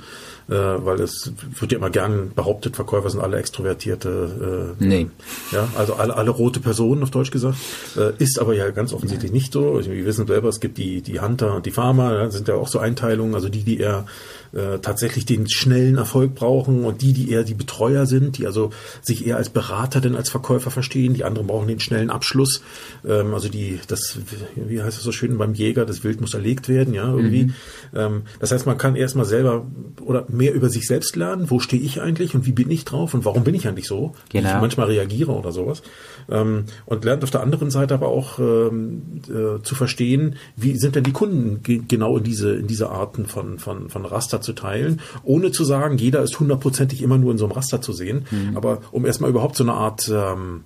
[0.48, 5.06] äh, weil es wird ja immer gern behauptet, Verkäufer sind alle extrovertierte, äh, nee.
[5.50, 7.58] ja, also alle, alle rote Personen auf Deutsch gesagt,
[7.96, 9.34] äh, ist aber ja ganz offensichtlich ja.
[9.34, 9.80] nicht so.
[9.82, 12.68] Wir wissen selber, es gibt die, die Hunter und die Farmer, ja, sind ja auch
[12.68, 14.06] so Einteilungen, also die, die eher
[14.52, 18.70] äh, tatsächlich den schnellen Erfolg brauchen und die, die eher die Betreuer sind, die also
[19.03, 21.14] sich eher als Berater denn als Verkäufer verstehen.
[21.14, 22.62] Die anderen brauchen den schnellen Abschluss.
[23.07, 24.18] Ähm, also die, das,
[24.57, 27.44] wie heißt das so schön beim Jäger, das Wild muss erlegt werden, ja, irgendwie.
[27.44, 27.55] Mhm.
[27.94, 29.66] Ähm, das heißt, man kann erstmal selber
[30.00, 31.50] oder mehr über sich selbst lernen.
[31.50, 34.14] Wo stehe ich eigentlich und wie bin ich drauf und warum bin ich eigentlich so?
[34.31, 34.48] Genau.
[34.48, 35.83] Wie ich manchmal reagiere oder sowas.
[36.31, 40.96] Ähm, und lernt auf der anderen Seite aber auch ähm, äh, zu verstehen, wie sind
[40.96, 45.00] denn die Kunden genau in diese, in diese Arten von, von, von Raster zu teilen,
[45.22, 48.26] ohne zu sagen, jeder ist hundertprozentig immer nur in so einem Raster zu sehen.
[48.30, 48.56] Mhm.
[48.56, 50.64] Aber um erstmal überhaupt so eine Art ähm,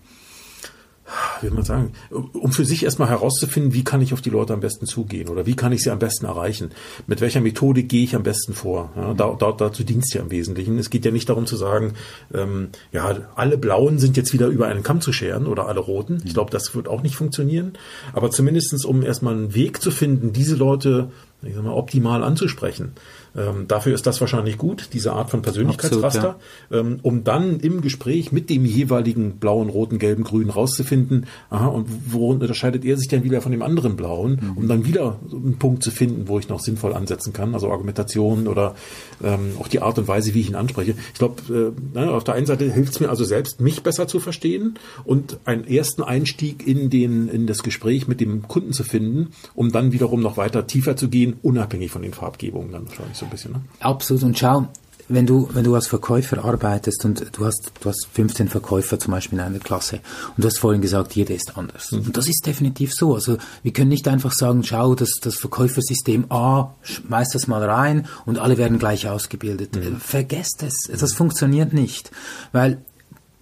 [1.43, 4.61] wie man sagen, um für sich erstmal herauszufinden, wie kann ich auf die Leute am
[4.61, 6.71] besten zugehen oder wie kann ich sie am besten erreichen?
[7.07, 8.91] Mit welcher Methode gehe ich am besten vor?
[8.97, 10.79] Ja, da, da, dazu dient es ja im Wesentlichen.
[10.79, 11.93] Es geht ja nicht darum zu sagen,
[12.33, 16.23] ähm, ja, alle Blauen sind jetzt wieder über einen Kamm zu scheren oder alle Roten.
[16.25, 17.75] Ich glaube, das wird auch nicht funktionieren.
[18.15, 21.11] Aber zumindestens, um erstmal einen Weg zu finden, diese Leute
[21.47, 22.93] ich sag mal, optimal anzusprechen.
[23.37, 26.37] Ähm, dafür ist das wahrscheinlich gut, diese Art von Persönlichkeitsraster,
[26.71, 26.79] ja.
[26.79, 31.89] ähm, um dann im Gespräch mit dem jeweiligen blauen, roten, gelben, grünen rauszufinden, aha, und
[32.13, 34.57] worin unterscheidet er sich denn wieder von dem anderen blauen, mhm.
[34.57, 38.47] um dann wieder einen Punkt zu finden, wo ich noch sinnvoll ansetzen kann, also Argumentation
[38.47, 38.77] oder
[39.23, 40.95] ähm, auch die Art und Weise, wie ich ihn anspreche.
[41.13, 44.21] Ich glaube, äh, auf der einen Seite hilft es mir also selbst, mich besser zu
[44.21, 49.31] verstehen und einen ersten Einstieg in den in das Gespräch mit dem Kunden zu finden,
[49.55, 53.24] um dann wiederum noch weiter tiefer zu gehen, unabhängig von den Farbgebungen dann wahrscheinlich so
[53.25, 53.53] ein bisschen.
[53.53, 53.61] Ne?
[53.81, 54.23] Absolut.
[54.23, 54.69] Und schau,
[55.09, 59.13] wenn du, wenn du als Verkäufer arbeitest und du hast, du hast 15 Verkäufer zum
[59.13, 60.01] Beispiel in einer Klasse
[60.37, 61.93] und du hast vorhin gesagt, jeder ist anders.
[61.93, 62.01] Mhm.
[62.01, 63.15] Und das ist definitiv so.
[63.15, 68.07] Also wir können nicht einfach sagen, schau, das, das Verkäufersystem A, schmeiß das mal rein
[68.25, 69.77] und alle werden gleich ausgebildet.
[69.77, 69.99] Mhm.
[70.01, 70.91] Vergesst es.
[70.99, 72.11] Das funktioniert nicht.
[72.53, 72.79] Weil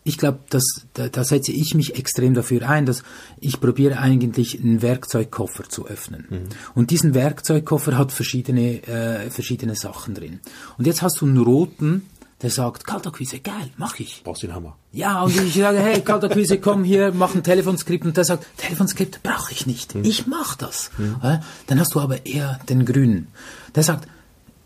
[0.04, 3.02] ich glaube, das, da, da setze ich mich extrem dafür ein, dass
[3.40, 6.26] ich probiere eigentlich einen Werkzeugkoffer zu öffnen.
[6.28, 6.42] Mhm.
[6.74, 10.40] Und diesen Werkzeugkoffer hat verschiedene, äh, verschiedene Sachen drin.
[10.76, 12.02] Und jetzt hast du einen roten,
[12.42, 14.22] der sagt, Kaltakquise, geil, mach ich.
[14.24, 14.76] Brauchst den Hammer.
[14.90, 18.04] Ja, und ich sage, hey, Kaltakquise, komm hier, mach ein Telefonskript.
[18.04, 19.94] Und der sagt, Telefonskript brauche ich nicht.
[19.94, 20.04] Mhm.
[20.04, 20.90] Ich mach das.
[20.98, 21.20] Mhm.
[21.68, 23.28] Dann hast du aber eher den grünen.
[23.76, 24.08] Der sagt,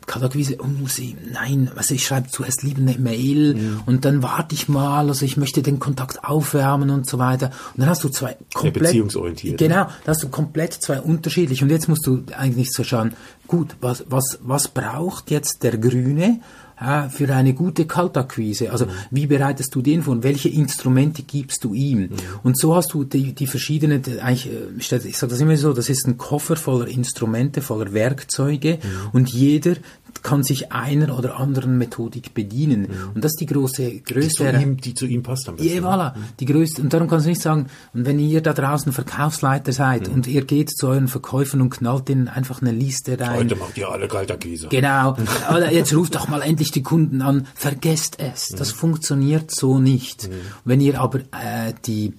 [0.06, 3.62] Kaltakquise, oh, muss ich, nein, also ich schreibe zuerst lieber eine Mail ja.
[3.86, 7.50] und dann warte ich mal, also ich möchte den Kontakt aufwärmen und so weiter.
[7.74, 9.58] Und dann hast du zwei komplett, ja, beziehungsorientiert.
[9.58, 11.64] Genau, da hast du komplett zwei unterschiedliche.
[11.64, 13.14] Und jetzt musst du eigentlich so schauen,
[13.48, 16.40] gut, was, was, was braucht jetzt der Grüne
[16.80, 18.70] äh, für eine gute Kaltakquise?
[18.70, 20.22] Also wie bereitest du den vor?
[20.22, 21.98] Welche Instrumente gibst du ihm?
[21.98, 22.10] Mhm.
[22.42, 25.88] Und so hast du die, die verschiedenen, eigentlich, äh, ich sage das immer so, das
[25.88, 29.10] ist ein Koffer voller Instrumente, voller Werkzeuge mhm.
[29.12, 29.76] und jeder
[30.22, 32.83] kann sich einer oder anderen Methodik bedienen.
[32.83, 33.12] Mhm.
[33.14, 34.44] Und das ist die große, größte...
[34.44, 35.74] Die zu ihm, die zu ihm passt am besten.
[35.74, 36.16] Ja, voilà.
[36.16, 36.24] Mhm.
[36.40, 40.09] Die größte, und darum kannst du nicht sagen, und wenn ihr da draußen Verkaufsleiter seid
[40.09, 40.14] mhm.
[40.14, 43.37] und ihr geht zu euren Verkäufern und knallt ihnen einfach eine Liste rein.
[43.37, 44.68] Heute macht ihr alle kalter Käse.
[44.68, 45.16] Genau.
[45.50, 47.46] Oder jetzt ruft doch mal endlich die Kunden an.
[47.55, 48.48] Vergesst es.
[48.48, 48.79] Das mhm.
[48.79, 50.29] funktioniert so nicht.
[50.29, 50.35] Mhm.
[50.64, 52.14] Wenn ihr aber äh, die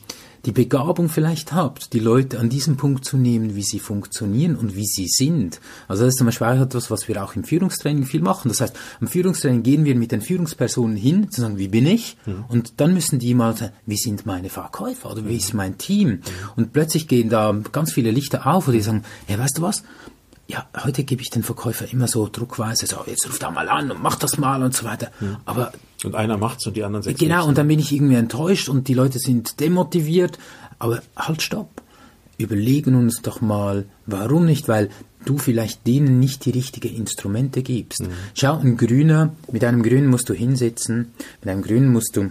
[0.47, 4.77] die Begabung vielleicht habt, die Leute an diesem Punkt zu nehmen, wie sie funktionieren und
[4.77, 5.59] wie sie sind.
[5.89, 8.47] Also das ist zum Beispiel etwas, was wir auch im Führungstraining viel machen.
[8.47, 12.15] Das heißt, im Führungstraining gehen wir mit den Führungspersonen hin, zu sagen, wie bin ich?
[12.25, 12.45] Mhm.
[12.47, 16.09] Und dann müssen die mal sagen, wie sind meine Verkäufer oder wie ist mein Team?
[16.09, 16.21] Mhm.
[16.55, 19.83] Und plötzlich gehen da ganz viele Lichter auf und die sagen, ja, weißt du was?
[20.47, 23.91] Ja, heute gebe ich den Verkäufer immer so druckweise, so, jetzt ruft da mal an
[23.91, 25.11] und mach das mal und so weiter.
[25.19, 25.37] Mhm.
[25.45, 28.69] Aber und einer macht's und die anderen sechs Genau, und dann bin ich irgendwie enttäuscht
[28.69, 30.37] und die Leute sind demotiviert.
[30.79, 31.81] Aber halt, stopp.
[32.37, 34.67] überlegen uns doch mal, warum nicht?
[34.67, 34.89] Weil
[35.25, 38.03] du vielleicht denen nicht die richtigen Instrumente gibst.
[38.03, 38.11] Mhm.
[38.33, 42.29] Schau, ein Grüner, mit einem Grünen musst du hinsetzen, mit einem Grünen musst du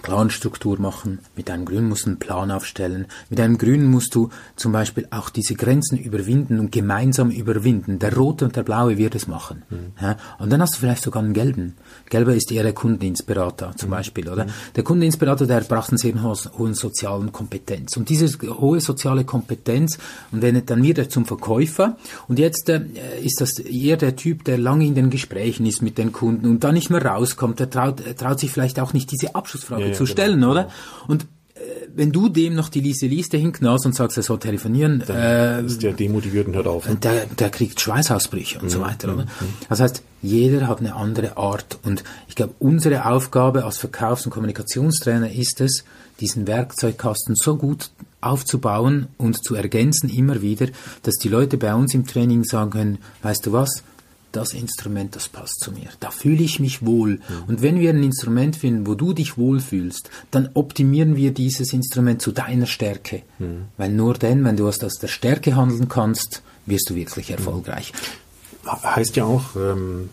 [0.00, 4.30] Planstruktur machen, mit einem Grün musst du einen Plan aufstellen, mit einem Grün musst du
[4.56, 7.98] zum Beispiel auch diese Grenzen überwinden und gemeinsam überwinden.
[7.98, 9.62] Der Rote und der Blaue wird es machen.
[9.70, 9.92] Mhm.
[10.00, 11.74] Ja, und dann hast du vielleicht sogar einen Gelben.
[12.08, 13.92] Gelber ist eher der Kundendienstberater zum mhm.
[13.92, 14.46] Beispiel, oder?
[14.46, 14.50] Mhm.
[14.76, 17.96] Der Kundendienstberater, der braucht einen sehr hohen sozialen Kompetenz.
[17.96, 18.26] Und diese
[18.58, 19.98] hohe soziale Kompetenz,
[20.32, 21.96] und wenn dann wird er zum Verkäufer,
[22.28, 22.80] und jetzt äh,
[23.22, 26.64] ist das eher der Typ, der lange in den Gesprächen ist mit den Kunden und
[26.64, 29.96] da nicht mehr rauskommt, der traut, traut sich vielleicht auch nicht diese Abschlussfrage Frage ja,
[29.96, 30.12] zu genau.
[30.12, 30.68] stellen, oder?
[31.08, 31.58] Und äh,
[31.94, 35.66] wenn du dem noch die Liste Liste hinknallst und sagst, er soll telefonieren, dann äh,
[35.66, 36.88] ist der demotiviert und hört auf.
[37.02, 38.70] Der, der kriegt Schweißausbrüche und mhm.
[38.70, 39.12] so weiter.
[39.12, 39.24] Oder?
[39.24, 39.28] Mhm.
[39.68, 44.32] Das heißt, jeder hat eine andere Art und ich glaube, unsere Aufgabe als Verkaufs- und
[44.32, 45.84] Kommunikationstrainer ist es,
[46.20, 47.90] diesen Werkzeugkasten so gut
[48.20, 50.68] aufzubauen und zu ergänzen immer wieder,
[51.02, 53.82] dass die Leute bei uns im Training sagen können, weißt du was,
[54.32, 55.88] das Instrument, das passt zu mir.
[56.00, 57.10] Da fühle ich mich wohl.
[57.10, 57.20] Mhm.
[57.48, 62.22] Und wenn wir ein Instrument finden, wo du dich wohlfühlst, dann optimieren wir dieses Instrument
[62.22, 63.22] zu deiner Stärke.
[63.38, 63.66] Mhm.
[63.76, 67.36] Weil nur dann, wenn du aus der Stärke handeln kannst, wirst du wirklich mhm.
[67.36, 67.92] erfolgreich.
[68.64, 70.08] Heißt ja auch, ähm,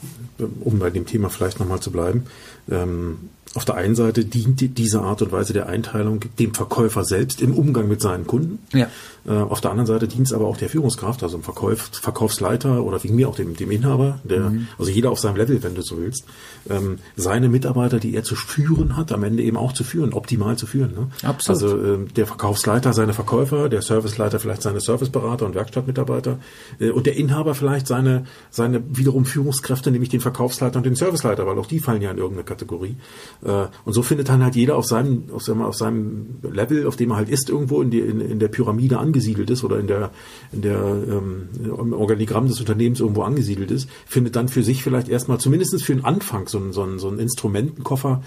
[0.62, 2.26] um bei dem Thema vielleicht nochmal zu bleiben,
[2.70, 7.42] ähm, auf der einen Seite dient diese Art und Weise der Einteilung dem Verkäufer selbst
[7.42, 8.60] im Umgang mit seinen Kunden.
[8.74, 8.88] Ja.
[9.28, 12.84] Äh, auf der anderen Seite dient es aber auch der Führungskraft, also dem Verkauf, Verkaufsleiter
[12.84, 14.68] oder wegen mir auch dem, dem Inhaber, der, mhm.
[14.78, 16.26] also jeder auf seinem Level, wenn du so willst,
[16.70, 20.56] ähm, seine Mitarbeiter, die er zu führen hat, am Ende eben auch zu führen, optimal
[20.58, 20.94] zu führen.
[20.94, 21.08] Ne?
[21.24, 21.62] Absolut.
[21.62, 26.38] Also äh, der Verkaufsleiter seine Verkäufer, der Serviceleiter vielleicht seine Serviceberater und Werkstattmitarbeiter
[26.80, 31.48] äh, und der Inhaber vielleicht seine, seine wiederum Führungskräfte, nämlich den Verkaufsleiter und den Serviceleiter,
[31.48, 32.96] weil auch die fallen ja in irgendeine Kategorie.
[33.44, 36.96] Äh, und so findet dann halt jeder auf seinem, auf seinem, auf seinem Level, auf
[36.96, 39.88] dem er halt ist, irgendwo in, die, in, in der Pyramide angesiedelt ist oder in
[39.88, 40.12] der,
[40.52, 45.10] in der ähm, im Organigramm des Unternehmens irgendwo angesiedelt ist, findet dann für sich vielleicht
[45.10, 48.22] erstmal zumindest für den Anfang so einen, so einen, so einen Instrumentenkoffer,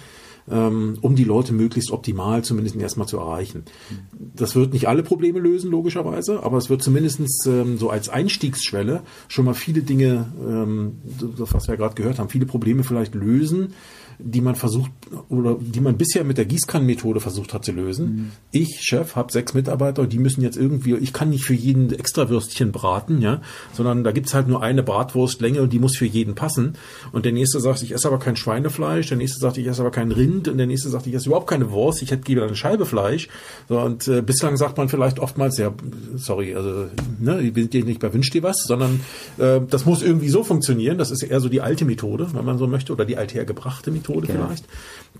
[0.50, 3.64] ähm, um die Leute möglichst optimal zumindest erstmal zu erreichen.
[4.34, 9.02] Das wird nicht alle Probleme lösen, logischerweise, aber es wird zumindest ähm, so als Einstiegsschwelle
[9.28, 10.98] schon mal viele Dinge, ähm,
[11.38, 13.74] das was wir ja gerade gehört haben, viele Probleme vielleicht lösen,
[14.24, 14.90] die man versucht
[15.28, 18.06] oder die man bisher mit der Gießkannenmethode versucht hat zu lösen.
[18.06, 18.30] Mhm.
[18.50, 22.72] Ich, Chef, habe sechs Mitarbeiter, die müssen jetzt irgendwie, ich kann nicht für jeden Extrawürstchen
[22.72, 23.40] braten, ja,
[23.72, 26.74] sondern da gibt's halt nur eine Bratwurstlänge und die muss für jeden passen.
[27.12, 29.90] Und der nächste sagt, ich esse aber kein Schweinefleisch, der nächste sagt, ich esse aber
[29.90, 32.56] kein Rind und der nächste sagt, ich esse überhaupt keine Wurst, ich hätte lieber eine
[32.56, 33.28] Scheibe Fleisch.
[33.68, 35.72] So, und äh, bislang sagt man vielleicht oftmals, ja,
[36.16, 36.86] sorry, also
[37.20, 39.00] ne, wir sind hier nicht bei Wünsch dir was, sondern
[39.38, 40.98] äh, das muss irgendwie so funktionieren.
[40.98, 44.11] Das ist eher so die alte Methode, wenn man so möchte, oder die althergebrachte Methode.
[44.12, 44.46] Methode genau.
[44.46, 44.64] vielleicht,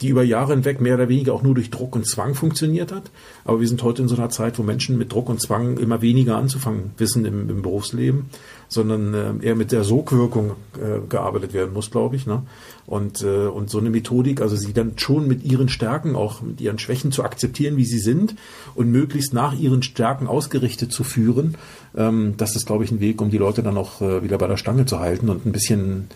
[0.00, 3.10] die über Jahre hinweg mehr oder weniger auch nur durch Druck und Zwang funktioniert hat.
[3.44, 6.00] Aber wir sind heute in so einer Zeit, wo Menschen mit Druck und Zwang immer
[6.00, 8.26] weniger anzufangen wissen im, im Berufsleben,
[8.68, 12.26] sondern äh, eher mit der Sogwirkung äh, gearbeitet werden muss, glaube ich.
[12.26, 12.42] Ne?
[12.86, 16.60] Und, äh, und so eine Methodik, also sie dann schon mit ihren Stärken, auch mit
[16.60, 18.34] ihren Schwächen zu akzeptieren, wie sie sind
[18.74, 21.56] und möglichst nach ihren Stärken ausgerichtet zu führen,
[21.94, 24.46] ähm, das ist, glaube ich, ein Weg, um die Leute dann auch äh, wieder bei
[24.46, 26.08] der Stange zu halten und ein bisschen,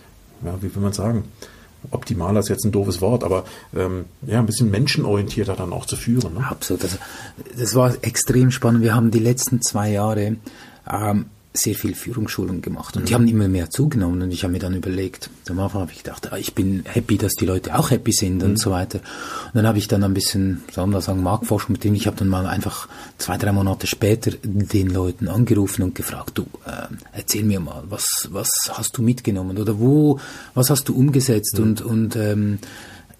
[0.45, 1.25] ja, wie will man sagen,
[1.91, 3.45] optimaler ist jetzt ein doofes Wort, aber
[3.75, 6.35] ähm, ja, ein bisschen menschenorientierter dann auch zu führen.
[6.35, 6.47] Ne?
[6.49, 6.83] Absolut.
[6.83, 6.99] Also,
[7.59, 8.83] das war extrem spannend.
[8.83, 10.37] Wir haben die letzten zwei Jahre
[10.91, 13.07] ähm, sehr viel Führungsschulung gemacht und mhm.
[13.07, 16.03] die haben immer mehr zugenommen und ich habe mir dann überlegt, am Anfang habe ich
[16.03, 18.51] gedacht, ah, ich bin happy, dass die Leute auch happy sind mhm.
[18.51, 18.99] und so weiter.
[18.99, 22.17] Und dann habe ich dann ein bisschen, sagen wir sagen, Marktforschung mit denen, ich habe
[22.17, 22.89] dann mal einfach
[23.19, 28.29] zwei, drei Monate später den Leuten angerufen und gefragt, du, äh, erzähl mir mal, was,
[28.31, 30.21] was hast du mitgenommen oder wo,
[30.55, 31.65] was hast du umgesetzt mhm.
[31.65, 32.59] und, und ähm,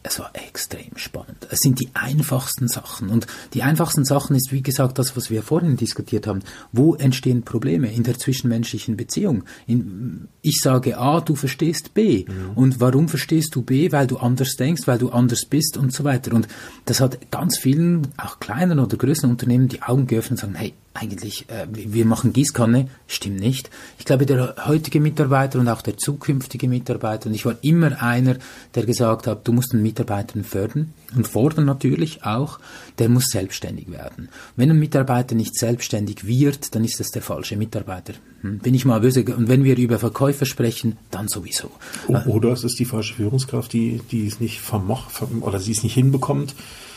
[0.07, 1.49] es war extrem spannend.
[1.51, 3.09] Es sind die einfachsten Sachen.
[3.09, 6.43] Und die einfachsten Sachen ist, wie gesagt, das, was wir vorhin diskutiert haben.
[6.71, 9.43] Wo entstehen Probleme in der zwischenmenschlichen Beziehung?
[9.67, 12.25] In, ich sage A, du verstehst B.
[12.29, 12.57] Mhm.
[12.57, 13.91] Und warum verstehst du B?
[13.91, 16.33] Weil du anders denkst, weil du anders bist und so weiter.
[16.35, 16.47] Und
[16.85, 20.75] das hat ganz vielen, auch kleinen oder größeren Unternehmen, die Augen geöffnet und sagen, hey,
[20.97, 23.71] eigentlich, äh, wir machen Gießkanne, stimmt nicht.
[23.99, 28.37] Ich glaube, der heutige Mitarbeiter und auch der zukünftige Mitarbeiter, und ich war immer einer,
[28.75, 32.59] der gesagt hat, du musst einen Mitarbeiter fördern und fordern natürlich auch,
[32.99, 34.29] der muss selbstständig werden.
[34.57, 38.15] Wenn ein Mitarbeiter nicht selbstständig wird, dann ist das der falsche Mitarbeiter.
[38.43, 38.59] Hm?
[38.59, 39.25] Bin ich mal böse.
[39.25, 41.71] Und wenn wir über Verkäufer sprechen, dann sowieso.
[42.09, 45.95] Oder es ist die falsche Führungskraft, die, die es nicht vermocht, oder sie es nicht
[45.95, 46.55] hinbekommt,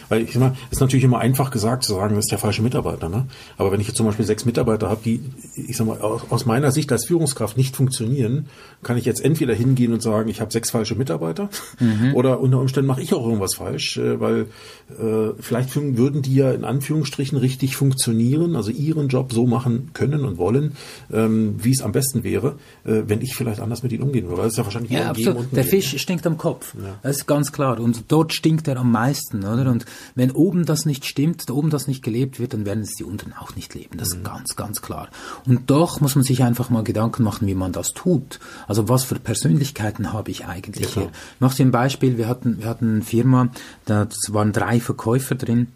[0.10, 2.62] Weil ich sag mal, ist natürlich immer einfach gesagt zu sagen, das ist der falsche
[2.62, 3.10] Mitarbeiter.
[3.10, 3.26] Ne?
[3.58, 5.22] Aber wenn ich jetzt zum Beispiel sechs Mitarbeiter habe, die,
[5.56, 8.48] ich sag mal, aus meiner Sicht als Führungskraft nicht funktionieren,
[8.84, 12.16] kann ich jetzt entweder hingehen und sagen, ich habe sechs falsche Mitarbeiter, mhm.
[12.16, 14.48] oder unter Umständen mache ich auch irgendwas falsch, äh, weil
[14.90, 20.26] äh, vielleicht würden die ja in Anführungsstrichen richtig funktionieren, also ihren Job so machen können
[20.26, 20.74] und wollen,
[21.12, 24.44] ähm, wie es am besten wäre, äh, wenn ich vielleicht anders mit ihnen umgehen würde.
[24.44, 25.48] Das ist ja wahrscheinlich ja, absolut.
[25.56, 26.00] Der Fisch Geben.
[26.00, 26.74] stinkt am Kopf.
[26.76, 26.96] Ja.
[27.04, 27.80] Das ist ganz klar.
[27.80, 29.70] Und dort stinkt er am meisten, oder?
[29.70, 29.86] Und
[30.16, 33.04] wenn oben das nicht stimmt, da oben das nicht gelebt wird, dann werden es die
[33.04, 33.98] unten auch nicht leben.
[33.98, 34.18] Das mhm.
[34.18, 35.10] ist ganz, ganz klar.
[35.46, 38.40] Und doch muss man sich einfach mal Gedanken machen, wie man das tut.
[38.68, 41.12] Also was für Persönlichkeiten habe ich eigentlich ja, hier?
[41.36, 42.18] Ich mache dir ein Beispiel.
[42.18, 43.50] Wir hatten, wir hatten eine Firma,
[43.86, 45.68] da waren drei Verkäufer drin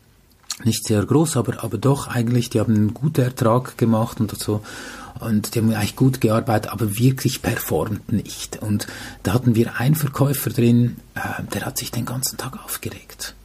[0.63, 4.63] nicht sehr groß, aber, aber doch eigentlich, die haben einen guten Ertrag gemacht und so.
[5.19, 8.61] Und die haben eigentlich gut gearbeitet, aber wirklich performt nicht.
[8.61, 8.87] Und
[9.23, 13.35] da hatten wir einen Verkäufer drin, äh, der hat sich den ganzen Tag aufgeregt.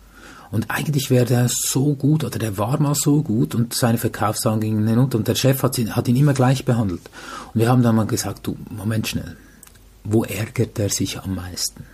[0.51, 4.61] Und eigentlich wäre der so gut, oder der war mal so gut, und seine Verkaufszahlen
[4.61, 7.03] gingen hinunter, und der Chef hat ihn, hat ihn immer gleich behandelt.
[7.53, 9.37] Und wir haben dann mal gesagt, du, Moment schnell,
[10.05, 11.85] wo ärgert er sich am meisten?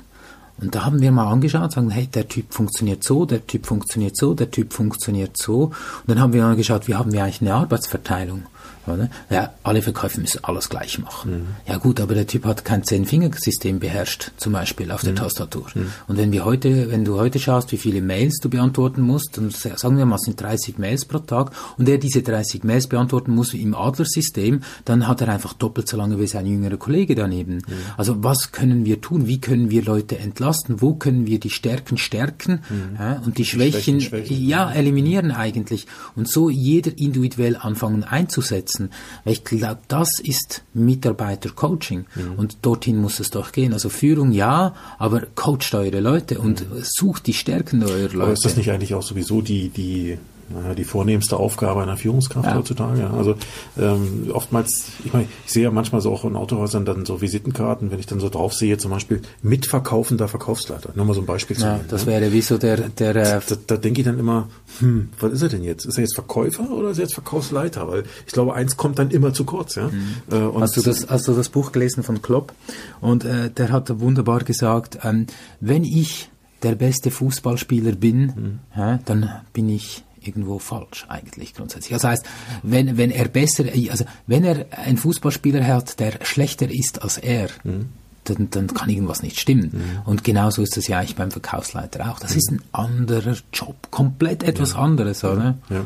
[0.58, 4.16] Und da haben wir mal angeschaut, sagen, hey, der Typ funktioniert so, der Typ funktioniert
[4.16, 5.64] so, der Typ funktioniert so.
[5.64, 5.74] Und
[6.06, 8.44] dann haben wir angeschaut, wie haben wir eigentlich eine Arbeitsverteilung?
[8.86, 9.08] Oder?
[9.30, 11.32] Ja, alle Verkäufe müssen alles gleich machen.
[11.32, 11.46] Mhm.
[11.66, 15.16] Ja gut, aber der Typ hat kein Zehn-Finger-System beherrscht, zum Beispiel auf der mhm.
[15.16, 15.66] Tastatur.
[15.74, 15.92] Mhm.
[16.06, 19.50] Und wenn wir heute, wenn du heute schaust, wie viele Mails du beantworten musst, dann
[19.50, 23.32] sagen wir mal, es sind 30 Mails pro Tag, und er diese 30 Mails beantworten
[23.32, 27.56] muss im Adler-System, dann hat er einfach doppelt so lange wie sein jüngerer Kollege daneben.
[27.56, 27.62] Mhm.
[27.96, 29.26] Also was können wir tun?
[29.26, 30.82] Wie können wir Leute entlasten?
[30.82, 32.96] Wo können wir die Stärken stärken mhm.
[32.98, 35.86] ja, und die, die Schwächen, Schwächen, ja, eliminieren eigentlich?
[36.14, 38.90] Und so jeder individuell anfangen einzusetzen setzen.
[39.24, 42.34] Weil ich glaube, das ist Mitarbeitercoaching mhm.
[42.36, 43.72] und dorthin muss es doch gehen.
[43.72, 46.82] Also Führung ja, aber coacht eure Leute und mhm.
[46.82, 48.22] sucht die Stärken eurer Leute.
[48.22, 52.48] Aber ist das nicht eigentlich auch sowieso die, die naja, die vornehmste Aufgabe einer Führungskraft
[52.48, 52.56] ja.
[52.56, 53.10] heutzutage.
[53.10, 53.36] Also
[53.78, 57.90] ähm, oftmals, ich meine, ich sehe ja manchmal so auch in Autohäusern dann so Visitenkarten,
[57.90, 60.90] wenn ich dann so drauf sehe, zum Beispiel mitverkaufender Verkaufsleiter.
[60.94, 61.86] Nur mal so ein Beispiel zu ja, nennen.
[61.88, 62.12] Das ne?
[62.12, 64.48] wäre wie so der, der äh da, da denke ich dann immer,
[64.80, 65.84] hm, was ist er denn jetzt?
[65.84, 67.88] Ist er jetzt Verkäufer oder ist er jetzt Verkaufsleiter?
[67.88, 69.74] Weil ich glaube, eins kommt dann immer zu kurz.
[69.74, 69.88] Ja?
[69.88, 70.16] Mhm.
[70.30, 72.52] Äh, hast, du das, hast du das Buch gelesen von Klopp?
[73.00, 75.26] Und äh, der hat wunderbar gesagt, ähm,
[75.60, 76.30] wenn ich
[76.62, 78.58] der beste Fußballspieler bin, mhm.
[78.76, 81.92] ja, dann bin ich irgendwo falsch eigentlich grundsätzlich.
[81.92, 82.26] Das heißt,
[82.62, 87.48] wenn, wenn er besser, also wenn er einen Fußballspieler hat, der schlechter ist als er,
[87.62, 87.90] mhm
[88.24, 89.70] dann, dann kann irgendwas nicht stimmen.
[89.72, 90.02] Mhm.
[90.04, 92.18] Und genauso ist es ja eigentlich beim Verkaufsleiter auch.
[92.18, 92.38] Das mhm.
[92.38, 94.78] ist ein anderer Job, komplett etwas ja.
[94.78, 95.56] anderes, oder?
[95.70, 95.84] Ja.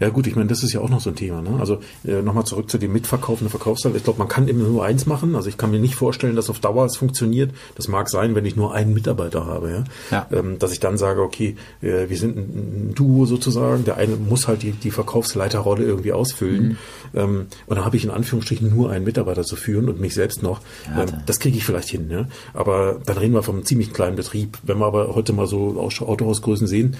[0.00, 1.42] ja gut, ich meine, das ist ja auch noch so ein Thema.
[1.42, 1.56] Ne?
[1.58, 3.96] Also äh, nochmal zurück zu dem mitverkaufenden Verkaufsleiter.
[3.96, 5.34] Ich glaube, man kann immer nur eins machen.
[5.34, 7.52] Also ich kann mir nicht vorstellen, dass auf Dauer es funktioniert.
[7.76, 9.84] Das mag sein, wenn ich nur einen Mitarbeiter habe, ja.
[10.10, 10.38] ja.
[10.38, 13.84] Ähm, dass ich dann sage, okay, äh, wir sind ein, ein, Duo sozusagen.
[13.84, 16.68] Der eine muss halt die, die Verkaufsleiterrolle irgendwie ausfüllen.
[16.68, 16.76] Mhm.
[17.14, 20.42] Ähm, und dann habe ich in Anführungsstrichen nur einen Mitarbeiter zu führen und mich selbst
[20.42, 20.60] noch.
[20.86, 22.10] Ja, ähm, das kriege ich vielleicht hin.
[22.10, 22.26] Ja?
[22.54, 24.58] Aber dann reden wir vom ziemlich kleinen Betrieb.
[24.64, 26.96] Wenn wir aber heute mal so Autohausgrößen sehen,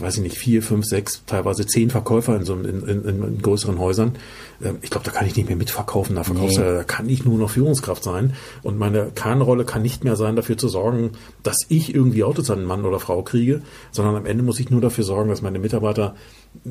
[0.00, 3.78] weiß ich nicht, vier, fünf, sechs, teilweise zehn Verkäufer in so in, in, in größeren
[3.78, 4.12] Häusern.
[4.62, 6.16] Ähm, ich glaube, da kann ich nicht mehr mitverkaufen.
[6.16, 6.54] Da, nee.
[6.56, 8.34] da kann ich nur noch Führungskraft sein.
[8.62, 11.10] Und meine Kernrolle kann nicht mehr sein, dafür zu sorgen,
[11.42, 14.70] dass ich irgendwie Autos an einen Mann oder Frau kriege, sondern am Ende muss ich
[14.70, 16.14] nur dafür sorgen, dass meine Mitarbeiter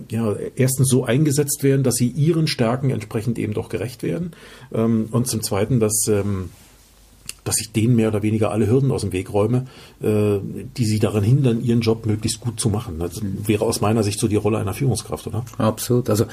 [0.09, 4.31] ja, erstens so eingesetzt werden, dass sie ihren Stärken entsprechend eben doch gerecht werden.
[4.73, 6.49] Ähm, und zum Zweiten, dass ähm,
[7.43, 9.65] dass ich denen mehr oder weniger alle Hürden aus dem Weg räume,
[10.01, 10.39] äh,
[10.77, 12.99] die sie daran hindern, ihren Job möglichst gut zu machen.
[12.99, 15.45] Das wäre aus meiner Sicht so die Rolle einer Führungskraft, oder?
[15.57, 16.09] Absolut.
[16.09, 16.25] Also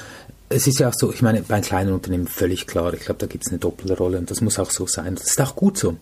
[0.49, 2.93] es ist ja auch so, ich meine, bei kleinen Unternehmen völlig klar.
[2.93, 5.15] Ich glaube, da gibt es eine doppelte Rolle und das muss auch so sein.
[5.15, 5.95] Das ist auch gut so.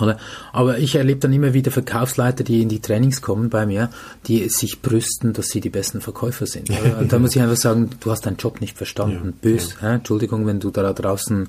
[0.00, 0.18] Oder?
[0.52, 3.90] Aber ich erlebe dann immer wieder Verkaufsleiter, die in die Trainings kommen bei mir,
[4.26, 6.70] die sich brüsten, dass sie die besten Verkäufer sind.
[7.00, 9.34] Und da muss ich einfach sagen, du hast deinen Job nicht verstanden.
[9.34, 9.94] Ja, Bös, ja.
[9.94, 11.48] Entschuldigung, wenn du da draußen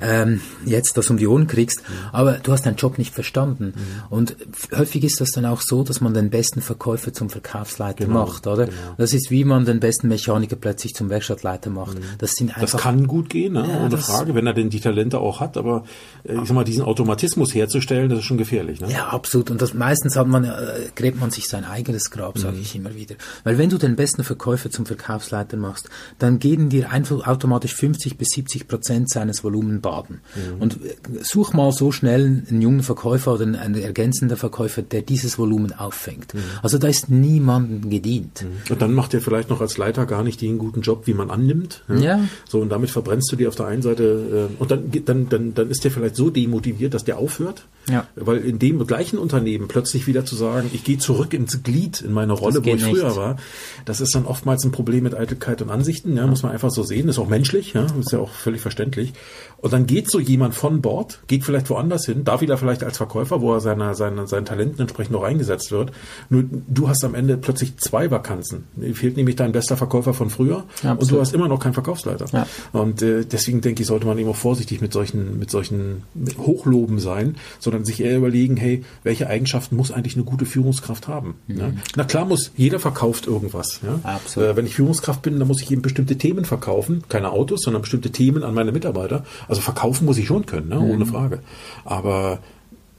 [0.00, 2.10] ähm, jetzt das um die Ohren kriegst, ja.
[2.12, 3.74] aber du hast deinen Job nicht verstanden.
[4.10, 4.36] Und
[4.76, 8.46] häufig ist das dann auch so, dass man den besten Verkäufer zum Verkaufsleiter genau, macht,
[8.46, 8.66] oder?
[8.66, 8.76] Genau.
[8.98, 11.98] Das ist wie man den besten Mechaniker plötzlich zum Werkstattleiter macht.
[11.98, 12.04] Mhm.
[12.18, 12.72] Das sind einfach.
[12.72, 13.64] Das kann gut gehen, ne?
[13.84, 15.84] ohne Frage, wenn er denn die Talente auch hat, aber
[16.24, 18.80] äh, ich sag mal, diesen Automatismus herzustellen, herzustellen, das ist schon gefährlich.
[18.80, 18.90] Ne?
[18.90, 19.50] Ja, absolut.
[19.50, 20.50] Und das meistens hat man, äh,
[20.94, 22.62] gräbt man sich sein eigenes Grab, sage mhm.
[22.62, 23.14] ich immer wieder.
[23.44, 28.16] Weil wenn du den besten Verkäufer zum Verkaufsleiter machst, dann gehen dir einfach automatisch 50
[28.16, 30.20] bis 70 Prozent seines Volumen baden.
[30.34, 30.62] Mhm.
[30.62, 35.38] Und äh, such mal so schnell einen jungen Verkäufer oder einen ergänzenden Verkäufer, der dieses
[35.38, 36.34] Volumen auffängt.
[36.34, 36.40] Mhm.
[36.62, 38.42] Also da ist niemandem gedient.
[38.42, 38.72] Mhm.
[38.72, 41.30] Und dann macht er vielleicht noch als Leiter gar nicht den guten Job, wie man
[41.30, 41.82] annimmt.
[41.88, 41.94] Ja.
[41.94, 42.20] ja.
[42.48, 45.54] So, und damit verbrennst du dir auf der einen Seite, äh, und dann, dann, dann,
[45.54, 48.06] dann ist der vielleicht so demotiviert, dass der aufhört Ja.
[48.16, 52.12] Weil in dem gleichen Unternehmen plötzlich wieder zu sagen, ich gehe zurück ins Glied in
[52.12, 53.16] meine Rolle, wo ich früher nicht.
[53.16, 53.36] war,
[53.84, 56.82] das ist dann oftmals ein Problem mit Eitelkeit und Ansichten, ja, muss man einfach so
[56.82, 59.12] sehen, ist auch menschlich, ja, ist ja auch völlig verständlich.
[59.58, 62.98] Und dann geht so jemand von Bord, geht vielleicht woanders hin, da wieder vielleicht als
[62.98, 65.90] Verkäufer, wo er seiner, seiner, seinen Talenten entsprechend noch eingesetzt wird.
[66.28, 68.64] Nur du hast am Ende plötzlich zwei Vakanzen.
[68.92, 72.26] Fehlt nämlich dein bester Verkäufer von früher ja, und du hast immer noch keinen Verkaufsleiter.
[72.32, 72.46] Ja.
[72.72, 76.02] Und äh, deswegen denke ich, sollte man eben auch vorsichtig mit solchen, mit solchen
[76.38, 77.36] Hochloben sein,
[77.74, 81.34] sondern sich eher überlegen, hey, welche Eigenschaften muss eigentlich eine gute Führungskraft haben?
[81.48, 81.58] Mhm.
[81.58, 81.72] Ja?
[81.96, 83.80] Na klar muss, jeder verkauft irgendwas.
[83.82, 83.98] Ja?
[84.02, 84.48] Absolut.
[84.48, 87.82] Äh, wenn ich Führungskraft bin, dann muss ich eben bestimmte Themen verkaufen, keine Autos, sondern
[87.82, 89.24] bestimmte Themen an meine Mitarbeiter.
[89.48, 90.78] Also verkaufen muss ich schon können, ne?
[90.78, 91.08] ohne mhm.
[91.08, 91.40] Frage.
[91.84, 92.38] Aber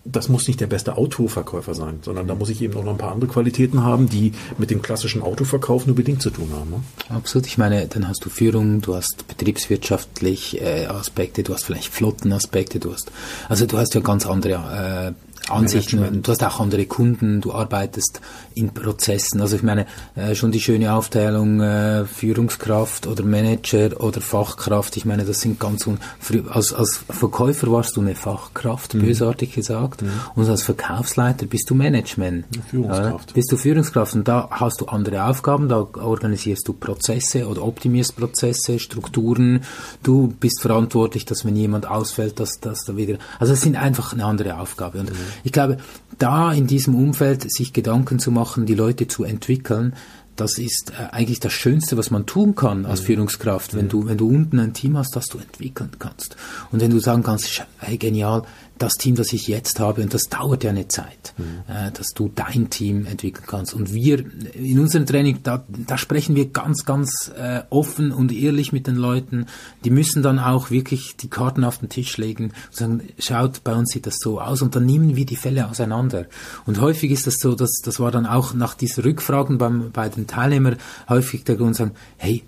[0.06, 2.98] das muss nicht der beste Autoverkäufer sein, sondern da muss ich eben auch noch ein
[2.98, 6.70] paar andere Qualitäten haben, die mit dem klassischen Autoverkauf nur bedingt zu tun haben.
[6.70, 6.84] Ne?
[7.10, 7.48] Absolut.
[7.48, 12.80] Ich meine, dann hast du Führung, du hast betriebswirtschaftlich äh, Aspekte, du hast vielleicht Flottenaspekte,
[12.80, 13.12] du hast,
[13.50, 16.24] also du hast ja ganz andere äh, Ansichten.
[16.24, 18.22] Du hast auch andere Kunden, du arbeitest
[18.56, 19.42] in Prozessen.
[19.42, 19.86] Also ich meine,
[20.16, 24.98] äh, schon die schöne Aufteilung äh, Führungskraft oder Manager oder Fachkraft.
[24.98, 25.88] Ich meine, das sind ganz
[26.50, 29.02] als, als Verkäufer warst du eine Fachkraft, mhm.
[29.02, 30.10] bösartig gesagt, mhm.
[30.36, 32.46] und als Verkaufsleiter bist du Management.
[32.70, 33.32] Führungskraft.
[33.32, 37.64] Äh, bist du Führungskraft und da hast du andere Aufgaben, da organisierst du Prozesse oder
[37.64, 39.62] optimierst Prozesse, Strukturen.
[40.02, 43.18] Du bist verantwortlich, dass wenn jemand ausfällt, dass das da wieder.
[43.40, 45.00] Also es sind einfach eine andere Aufgabe.
[45.00, 45.16] Und mhm.
[45.44, 45.78] Ich glaube,
[46.18, 49.94] da in diesem Umfeld sich Gedanken zu machen, die Leute zu entwickeln,
[50.36, 53.06] das ist äh, eigentlich das Schönste, was man tun kann als mhm.
[53.06, 56.36] Führungskraft, wenn du, wenn du unten ein Team hast, das du entwickeln kannst.
[56.72, 58.44] Und wenn du sagen kannst, hey, genial,
[58.78, 61.64] das Team, das ich jetzt habe, und das dauert ja eine Zeit, mhm.
[61.68, 63.74] äh, dass du dein Team entwickeln kannst.
[63.74, 64.24] Und wir
[64.54, 68.96] in unserem Training, da, da sprechen wir ganz, ganz äh, offen und ehrlich mit den
[68.96, 69.46] Leuten.
[69.86, 73.74] Die müssen dann auch wirklich die Karten auf den Tisch legen und sagen, schaut, bei
[73.74, 74.62] uns sieht das so aus.
[74.62, 76.26] Und dann nehmen wir die Fälle auseinander.
[76.66, 80.10] Und häufig ist das so, dass das war dann auch nach diesen Rückfragen beim, bei
[80.10, 82.44] den Teilnehmern häufig der Grund sagen, hey,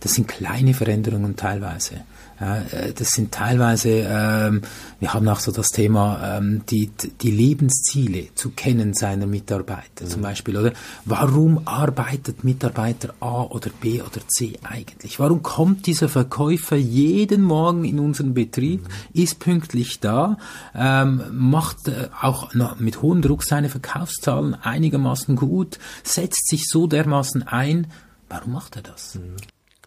[0.00, 2.02] das sind kleine Veränderungen teilweise.
[2.40, 4.62] Äh, das sind teilweise, ähm,
[5.00, 10.08] wir haben auch so das Thema, ähm, die, die Lebensziele zu kennen seiner Mitarbeiter mhm.
[10.08, 10.72] zum Beispiel, oder?
[11.04, 15.18] Warum arbeitet Mitarbeiter A oder B oder C eigentlich?
[15.18, 19.22] Warum kommt dieser Verkäufer jeden Morgen in unseren Betrieb, mhm.
[19.22, 20.38] ist pünktlich da,
[20.74, 27.42] ähm, macht äh, auch mit hohem Druck seine Verkaufszahlen einigermaßen gut, setzt sich so dermaßen
[27.42, 27.86] ein,
[28.28, 29.14] Warum macht er das?
[29.14, 29.36] Mhm.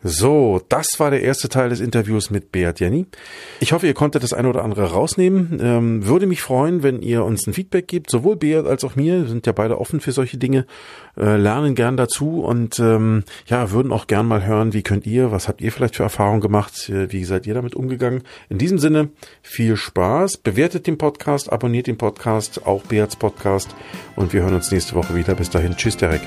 [0.03, 3.07] So, das war der erste Teil des Interviews mit Beat Jenny.
[3.59, 5.59] Ich hoffe, ihr konntet das eine oder andere rausnehmen.
[5.61, 9.21] Ähm, würde mich freuen, wenn ihr uns ein Feedback gebt, sowohl Beat als auch mir.
[9.21, 10.65] Wir sind ja beide offen für solche Dinge,
[11.17, 15.31] äh, lernen gern dazu und ähm, ja, würden auch gern mal hören, wie könnt ihr,
[15.31, 18.23] was habt ihr vielleicht für Erfahrungen gemacht, äh, wie seid ihr damit umgegangen.
[18.49, 19.09] In diesem Sinne,
[19.41, 23.75] viel Spaß, bewertet den Podcast, abonniert den Podcast, auch Beats Podcast
[24.15, 25.33] und wir hören uns nächste Woche wieder.
[25.33, 26.21] Bis dahin, tschüss Derek.